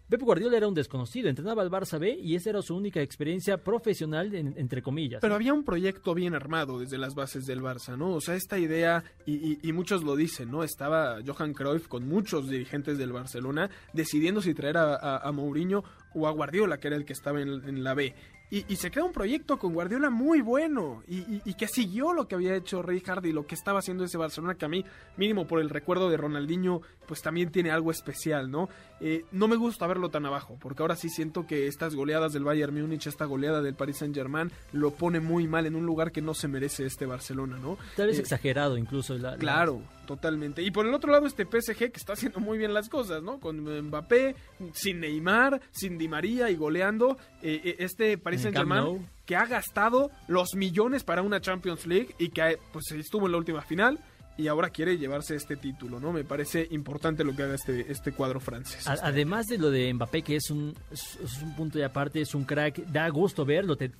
[0.08, 3.56] Pep Guardiola era un desconocido, entrenaba al Barça B y esa era su única experiencia
[3.56, 5.20] profesional, en- entre comillas.
[5.22, 8.12] Pero había un proyecto bien armado desde las bases del Barça, ¿no?
[8.14, 10.64] O sea, esta idea, y, y- y muchos lo dicen, ¿no?
[10.64, 15.82] Estaba Johan Cruyff con muchos dirigentes del Barcelona decidiendo si traer a, a- a Mourinho
[16.14, 18.14] o a Guardiola, que era el que estaba en, en la B.
[18.50, 22.12] Y, y se crea un proyecto con Guardiola muy bueno y, y- y que siguió
[22.12, 24.84] lo que había hecho Rijkaard y lo que estaba haciendo ese Barcelona, que a mí,
[25.16, 28.68] mínimo por el recuerdo de Ronaldinho, pues también tiene algo especial, ¿no?
[29.04, 32.44] Eh, no me gusta verlo tan abajo, porque ahora sí siento que estas goleadas del
[32.44, 36.12] Bayern Múnich, esta goleada del Paris Saint Germain, lo pone muy mal en un lugar
[36.12, 37.78] que no se merece este Barcelona, ¿no?
[37.96, 39.18] Tal vez Eh, exagerado incluso.
[39.18, 40.62] la- la- Claro, totalmente.
[40.62, 43.40] Y por el otro lado, este PSG que está haciendo muy bien las cosas, ¿no?
[43.40, 44.36] Con Mbappé,
[44.72, 47.16] sin Neymar, sin Di María y goleando.
[47.44, 52.14] eh, eh, este Paris Saint Germain que ha gastado los millones para una Champions League
[52.18, 53.98] y que pues estuvo en la última final
[54.42, 56.12] y ahora quiere llevarse este título, ¿no?
[56.12, 58.86] Me parece importante lo que haga este, este cuadro francés.
[58.86, 62.44] Además de lo de Mbappé, que es un, es, un punto de aparte, es un
[62.44, 63.76] crack, da gusto verlo.
[63.76, 63.92] te-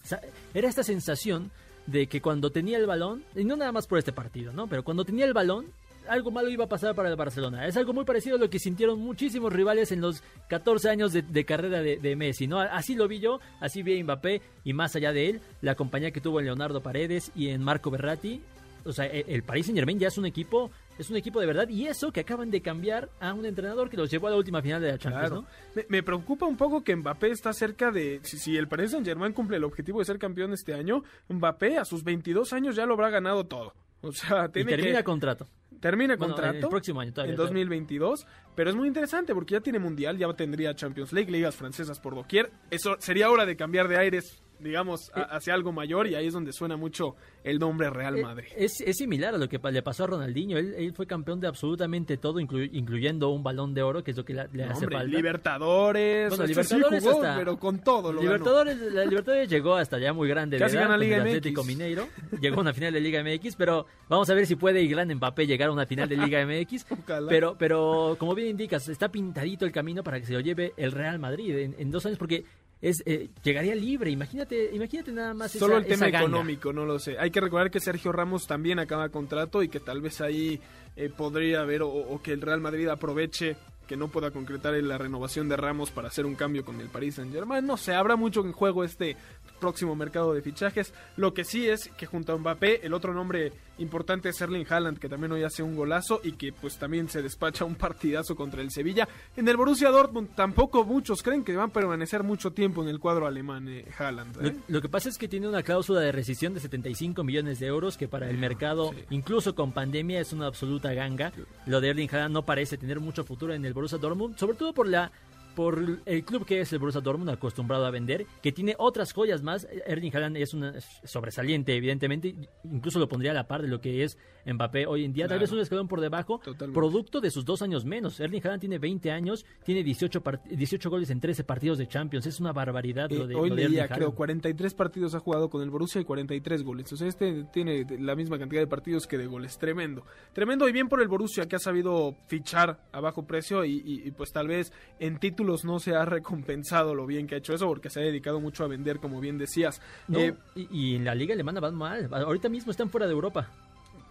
[0.55, 1.51] era esta sensación
[1.87, 4.67] de que cuando tenía el balón, y no nada más por este partido, ¿no?
[4.67, 5.67] Pero cuando tenía el balón,
[6.09, 7.65] algo malo iba a pasar para el Barcelona.
[7.67, 11.23] Es algo muy parecido a lo que sintieron muchísimos rivales en los 14 años de,
[11.23, 12.59] de carrera de, de Messi, ¿no?
[12.61, 16.11] Así lo vi yo, así vi a Mbappé y más allá de él, la compañía
[16.11, 18.43] que tuvo en Leonardo Paredes y en Marco Berratti.
[18.85, 21.47] O sea, e- el Paris Saint Germain ya es un equipo, es un equipo de
[21.47, 21.69] verdad.
[21.69, 24.61] Y eso que acaban de cambiar a un entrenador que los llevó a la última
[24.63, 25.43] final de la Champions, Claro.
[25.43, 25.49] ¿no?
[25.75, 28.21] Me, me preocupa un poco que Mbappé está cerca de.
[28.23, 31.79] Si, si el Paris Saint Germain cumple el objetivo de ser campeón este año, Mbappé
[31.79, 33.75] a sus 22 años ya lo habrá ganado todo.
[34.01, 35.05] O sea, Y tiene termina que.
[35.05, 35.47] contrato.
[35.81, 36.59] Termina Bueno, contrato.
[36.59, 37.65] el próximo año todavía, En todavía.
[37.65, 38.27] 2022.
[38.55, 42.15] Pero es muy interesante porque ya tiene mundial, ya tendría Champions League, ligas francesas por
[42.15, 42.51] doquier.
[42.71, 46.33] Eso sería hora de cambiar de aires, digamos, a- hacia algo mayor y ahí es
[46.33, 48.49] donde suena mucho el nombre Real Eh, Madrid.
[48.57, 50.57] Es, es similar a lo que le pasó a Ronaldinho.
[50.59, 54.17] Él, él fue campeón de absolutamente todo, inclu- incluyendo un balón de oro, que es
[54.17, 55.17] lo que la- le No, hace hombre, falta.
[55.17, 58.23] Libertadores, Bueno, este sí Libertadores jugó, hasta- pero con todo lo ganó.
[58.33, 61.37] Libertadores, la Libertadores llegó hasta ya muy grande de Casi edad, gana Liga el MX.
[61.37, 62.09] Atlético Mineiro.
[62.41, 65.47] Llegó a una final de Liga MX, pero vamos a ver si puede gran Mbappé
[65.47, 66.87] llegar a una final de Liga MX.
[67.29, 70.93] Pero, pero como bien indicas, está pintadito el camino para que se lo lleve el
[70.93, 72.45] Real Madrid en, en dos años, porque
[72.83, 74.11] es eh, llegaría libre.
[74.11, 77.17] Imagínate, imagínate nada más Solo esa- el tema esa económico, no lo sé.
[77.19, 80.61] Hay que recordar que Sergio Ramos también acaba contrato y que tal vez ahí
[80.97, 83.57] eh, podría haber o, o que el Real Madrid aproveche
[83.93, 86.89] que no pueda concretar en la renovación de Ramos para hacer un cambio con el
[86.89, 87.67] Paris Saint Germain.
[87.67, 89.19] No sé, habrá mucho en juego este
[89.61, 90.95] próximo mercado de fichajes.
[91.19, 94.99] Lo que sí es que junto a Mbappé, el otro nombre importante es Erling Haaland,
[94.99, 98.63] que también hoy hace un golazo y que pues también se despacha un partidazo contra
[98.63, 99.07] el Sevilla.
[99.37, 102.99] En el Borussia Dortmund tampoco muchos creen que van a permanecer mucho tiempo en el
[102.99, 104.37] cuadro alemán eh, Haaland.
[104.39, 104.55] ¿eh?
[104.69, 107.67] Lo, lo que pasa es que tiene una cláusula de rescisión de 75 millones de
[107.67, 111.33] euros que para el mercado, incluso con pandemia, es una absoluta ganga.
[111.67, 114.73] Lo de Erling Haaland no parece tener mucho futuro en el Borussia Dortmund, sobre todo
[114.73, 115.11] por la
[115.55, 119.43] por el club que es el Borussia Dortmund acostumbrado a vender, que tiene otras joyas
[119.43, 119.67] más.
[119.87, 122.35] Erling Haaland es una es sobresaliente, evidentemente,
[122.65, 125.39] incluso lo pondría a la par de lo que es Mbappé hoy en día, tal
[125.39, 126.41] vez un escalón por debajo,
[126.73, 128.19] producto de sus dos años menos.
[128.21, 132.27] Erling Haaland tiene 20 años, tiene 18, part- 18 goles en 13 partidos de Champions,
[132.27, 135.49] es una barbaridad lo Eh, de, hoy lo de leía, creo, 43 partidos ha jugado
[135.49, 136.93] con el Borussia y 43 goles.
[136.93, 139.59] O sea, este tiene la misma cantidad de partidos que de goles.
[139.59, 140.05] Tremendo.
[140.33, 144.03] Tremendo y bien por el Borussia que ha sabido fichar a bajo precio y, y-
[144.09, 147.53] y, pues tal vez en títulos no se ha recompensado lo bien que ha hecho
[147.55, 149.81] eso porque se ha dedicado mucho a vender, como bien decías.
[150.09, 152.09] No, Eh, y, y en la liga alemana van mal.
[152.13, 153.49] Ahorita mismo están fuera de Europa.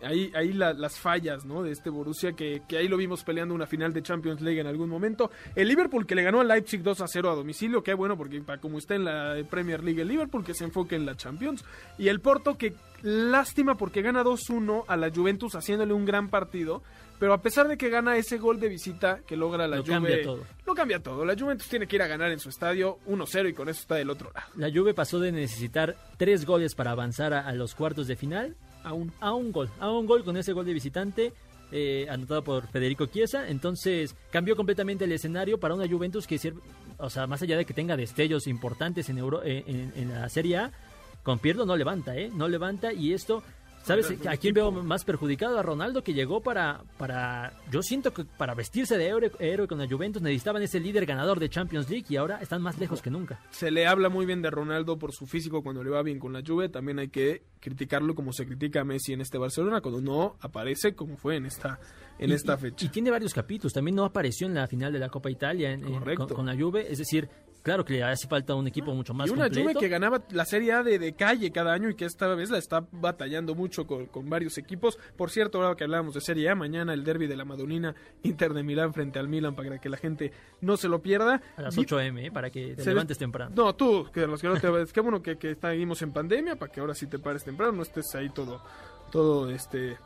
[0.03, 1.61] ahí, ahí la- las fallas ¿no?
[1.61, 4.65] de este Borussia que, que ahí lo vimos peleando una final de Champions League en
[4.67, 5.29] algún momento.
[5.55, 8.41] El Liverpool que le ganó al Leipzig 2 a 0 a domicilio, que bueno porque
[8.41, 11.63] para como está en la Premier League el Liverpool que se enfoque en la Champions.
[11.99, 12.73] Y el Porto que
[13.03, 16.81] lástima porque gana 2-1 a la Juventus haciéndole un gran partido.
[17.21, 19.93] Pero a pesar de que gana ese gol de visita que logra la Lo Juve,
[19.93, 20.43] cambia todo.
[20.65, 21.23] Lo cambia todo.
[21.23, 23.93] La Juventus tiene que ir a ganar en su estadio 1-0 y con eso está
[23.93, 24.47] del otro lado.
[24.55, 28.55] La Juve pasó de necesitar tres goles para avanzar a, a los cuartos de final
[28.83, 29.69] a un, a un gol.
[29.79, 31.31] A un gol con ese gol de visitante.
[31.71, 36.37] eh, anotado por Federico Chiesa, entonces cambió completamente el escenario para una Juventus que,
[36.97, 40.27] o sea, más allá de que tenga destellos importantes en, Euro- eh, en, en la
[40.27, 40.71] Serie A,
[41.23, 42.29] con Pirlo no levanta, ¿eh?
[42.33, 43.41] No levanta y esto,
[43.83, 44.13] ¿sabes?
[44.27, 45.57] ¿A quién veo más perjudicado?
[45.59, 49.77] A Ronaldo que llegó para, para, yo siento que para vestirse de héroe, héroe con
[49.79, 53.09] la Juventus necesitaban ese líder ganador de Champions League y ahora están más lejos que
[53.09, 53.39] nunca.
[53.51, 56.33] se le habla muy bien de Ronaldo por su físico cuando le va bien con
[56.33, 60.01] la Juve, también hay que criticarlo como se critica a Messi en este Barcelona cuando
[60.01, 61.79] no aparece como fue en esta
[62.19, 62.85] en Y- esta fecha.
[62.85, 63.73] Y tiene varios capítulos.
[63.73, 65.81] También no apareció en la final de la Copa Italia en-
[66.15, 66.91] con, con la Juve.
[66.91, 67.27] Es decir,
[67.63, 69.69] claro que le hace falta un equipo mucho más y una completo.
[69.69, 72.49] Juve que ganaba la Serie A de, de calle cada año y que esta vez
[72.49, 74.97] la está batallando mucho con, con varios equipos.
[75.15, 77.93] Por cierto, ahora que hablábamos de Serie A, mañana el derby de la Madonina
[78.23, 80.31] Inter de Milán frente al Milan para que la gente
[80.61, 81.41] no se lo pierda.
[81.57, 82.31] A las Vi- 8 m ¿eh?
[82.31, 83.51] para que te Se levantes temprano.
[83.55, 86.55] No, tú, que los que no te es que bueno que, que seguimos en pandemia
[86.55, 88.61] para que ahora sí te pares temprano, no estés ahí todo,
[89.11, 89.97] todo este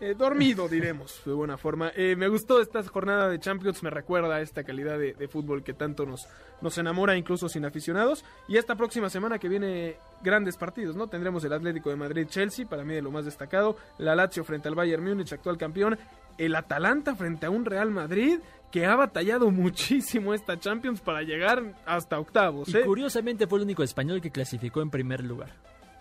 [0.00, 1.92] eh, dormido, diremos, de buena forma.
[1.94, 5.62] Eh, me gustó esta jornada de Champions, me recuerda a esta calidad de, de fútbol
[5.62, 6.26] que tanto nos,
[6.60, 8.24] nos enamora, incluso sin aficionados.
[8.48, 11.06] Y esta próxima semana que viene, grandes partidos, ¿no?
[11.06, 14.74] Tendremos el Atlético de Madrid-Chelsea, para mí de lo más destacado, la Lazio frente al
[14.74, 15.98] Bayern Múnich, actual campeón,
[16.38, 18.38] el Atalanta frente a un Real Madrid
[18.70, 22.68] que ha batallado muchísimo esta Champions para llegar hasta octavos.
[22.68, 22.84] Y ¿eh?
[22.84, 25.50] curiosamente fue el único español que clasificó en primer lugar.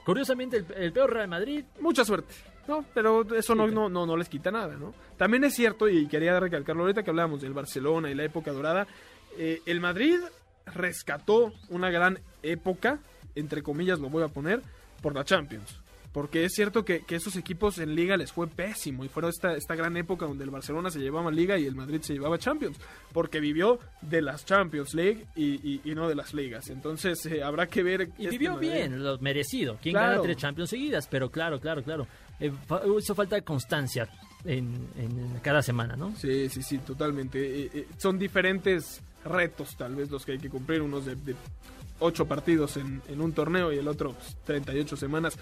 [0.06, 1.66] Curiosamente, el, el peor Real Madrid.
[1.82, 2.34] Mucha suerte,
[2.68, 2.86] ¿no?
[2.94, 4.94] Pero eso no, no, no, no les quita nada, ¿no?
[5.18, 8.88] También es cierto, y quería recalcarlo ahorita que hablábamos del Barcelona y la época dorada,
[9.38, 10.20] eh, el Madrid
[10.74, 13.00] rescató una gran época,
[13.36, 14.62] entre comillas lo voy a poner,
[15.02, 15.80] por la Champions.
[16.14, 19.54] Porque es cierto que, que esos equipos en liga les fue pésimo y fueron esta,
[19.54, 22.78] esta gran época donde el Barcelona se llevaba liga y el Madrid se llevaba Champions.
[23.14, 26.70] Porque vivió de las Champions League y, y- y no de las ligas.
[26.70, 28.10] Entonces eh, habrá que ver...
[28.18, 28.72] Y este vivió Madrid.
[28.72, 29.78] bien, lo merecido.
[29.80, 30.12] ¿Quién Claro.
[30.14, 31.08] gana tres Champions seguidas?
[31.08, 32.08] Pero claro, claro, claro.
[32.40, 32.52] Eh,
[33.00, 34.08] hizo falta constancia
[34.46, 36.16] en, en cada semana, ¿no?
[36.16, 37.40] Sí, sí, sí, totalmente.
[37.64, 41.36] Eh, eh, son diferentes retos tal vez los que hay que cumplir, unos de, de
[42.00, 45.38] ocho partidos en, en un torneo y el otro pues, 38 semanas.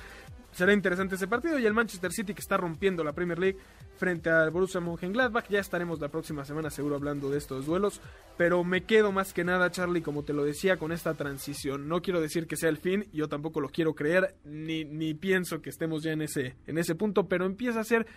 [0.56, 3.58] Será interesante ese partido y el Manchester City que está rompiendo la Premier League
[3.98, 5.50] frente al Borussia Mönchengladbach.
[5.50, 8.00] Ya estaremos la próxima semana seguro hablando de estos duelos,
[8.38, 11.90] pero me quedo más que nada, Charlie, como te lo decía, con esta transición.
[11.90, 15.62] No quiero decir que sea el fin, yo tampoco lo quiero creer, ni, ni pienso
[15.62, 18.08] que estemos ya en ese, en ese punto, pero empieza a ser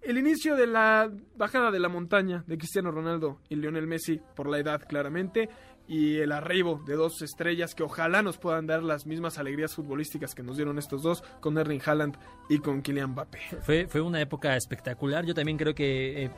[0.00, 4.48] el inicio de la bajada de la montaña de Cristiano Ronaldo y Lionel Messi por
[4.48, 5.50] la edad claramente
[5.86, 10.34] y el arribo de dos estrellas que ojalá nos puedan dar las mismas alegrías futbolísticas
[10.34, 12.16] que nos dieron estos dos con Erling Haaland
[12.48, 13.38] y con Kylian Mbappé.
[13.62, 15.24] Fue, fue una época espectacular.
[15.24, 16.30] Yo también creo que eh,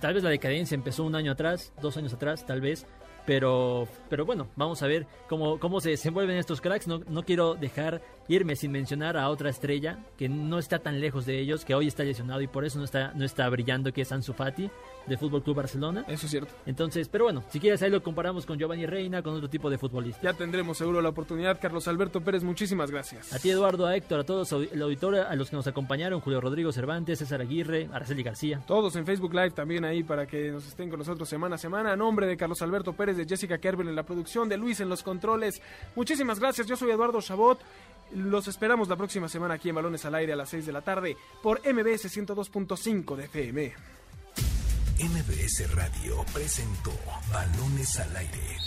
[0.00, 2.86] tal vez la decadencia empezó un año atrás, dos años atrás, tal vez.
[3.26, 6.86] Pero, pero bueno, vamos a ver cómo, cómo se desenvuelven estos cracks.
[6.86, 11.26] No, no quiero dejar irme sin mencionar a otra estrella que no está tan lejos
[11.26, 14.02] de ellos, que hoy está lesionado y por eso no está, no está brillando, que
[14.02, 14.70] es Ansu Fati
[15.06, 16.04] de Fútbol Club Barcelona.
[16.08, 16.52] Eso es cierto.
[16.66, 19.78] Entonces, pero bueno, si quieres ahí lo comparamos con Giovanni Reina, con otro tipo de
[19.78, 20.20] futbolista.
[20.22, 21.58] Ya tendremos seguro la oportunidad.
[21.60, 23.32] Carlos Alberto Pérez, muchísimas gracias.
[23.32, 26.40] A ti, Eduardo, a Héctor, a todos, el auditor, a los que nos acompañaron, Julio
[26.40, 28.62] Rodrigo Cervantes, César Aguirre, Araceli García.
[28.66, 31.92] Todos en Facebook Live también ahí para que nos estén con nosotros semana a semana.
[31.92, 34.88] A nombre de Carlos Alberto Pérez, de Jessica Kerber en la producción, de Luis en
[34.88, 35.60] los controles.
[35.94, 36.66] Muchísimas gracias.
[36.66, 37.60] Yo soy Eduardo Chabot.
[38.12, 40.82] Los esperamos la próxima semana aquí en Balones al Aire a las 6 de la
[40.82, 43.72] tarde por MBS 102.5 de FM.
[45.00, 46.92] MBS Radio presentó
[47.32, 48.58] Balones al Aire.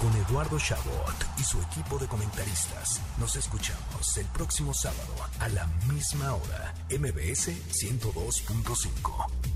[0.00, 3.00] Con Eduardo Chabot y su equipo de comentaristas.
[3.18, 6.74] Nos escuchamos el próximo sábado a la misma hora.
[6.90, 9.51] MBS 102.5.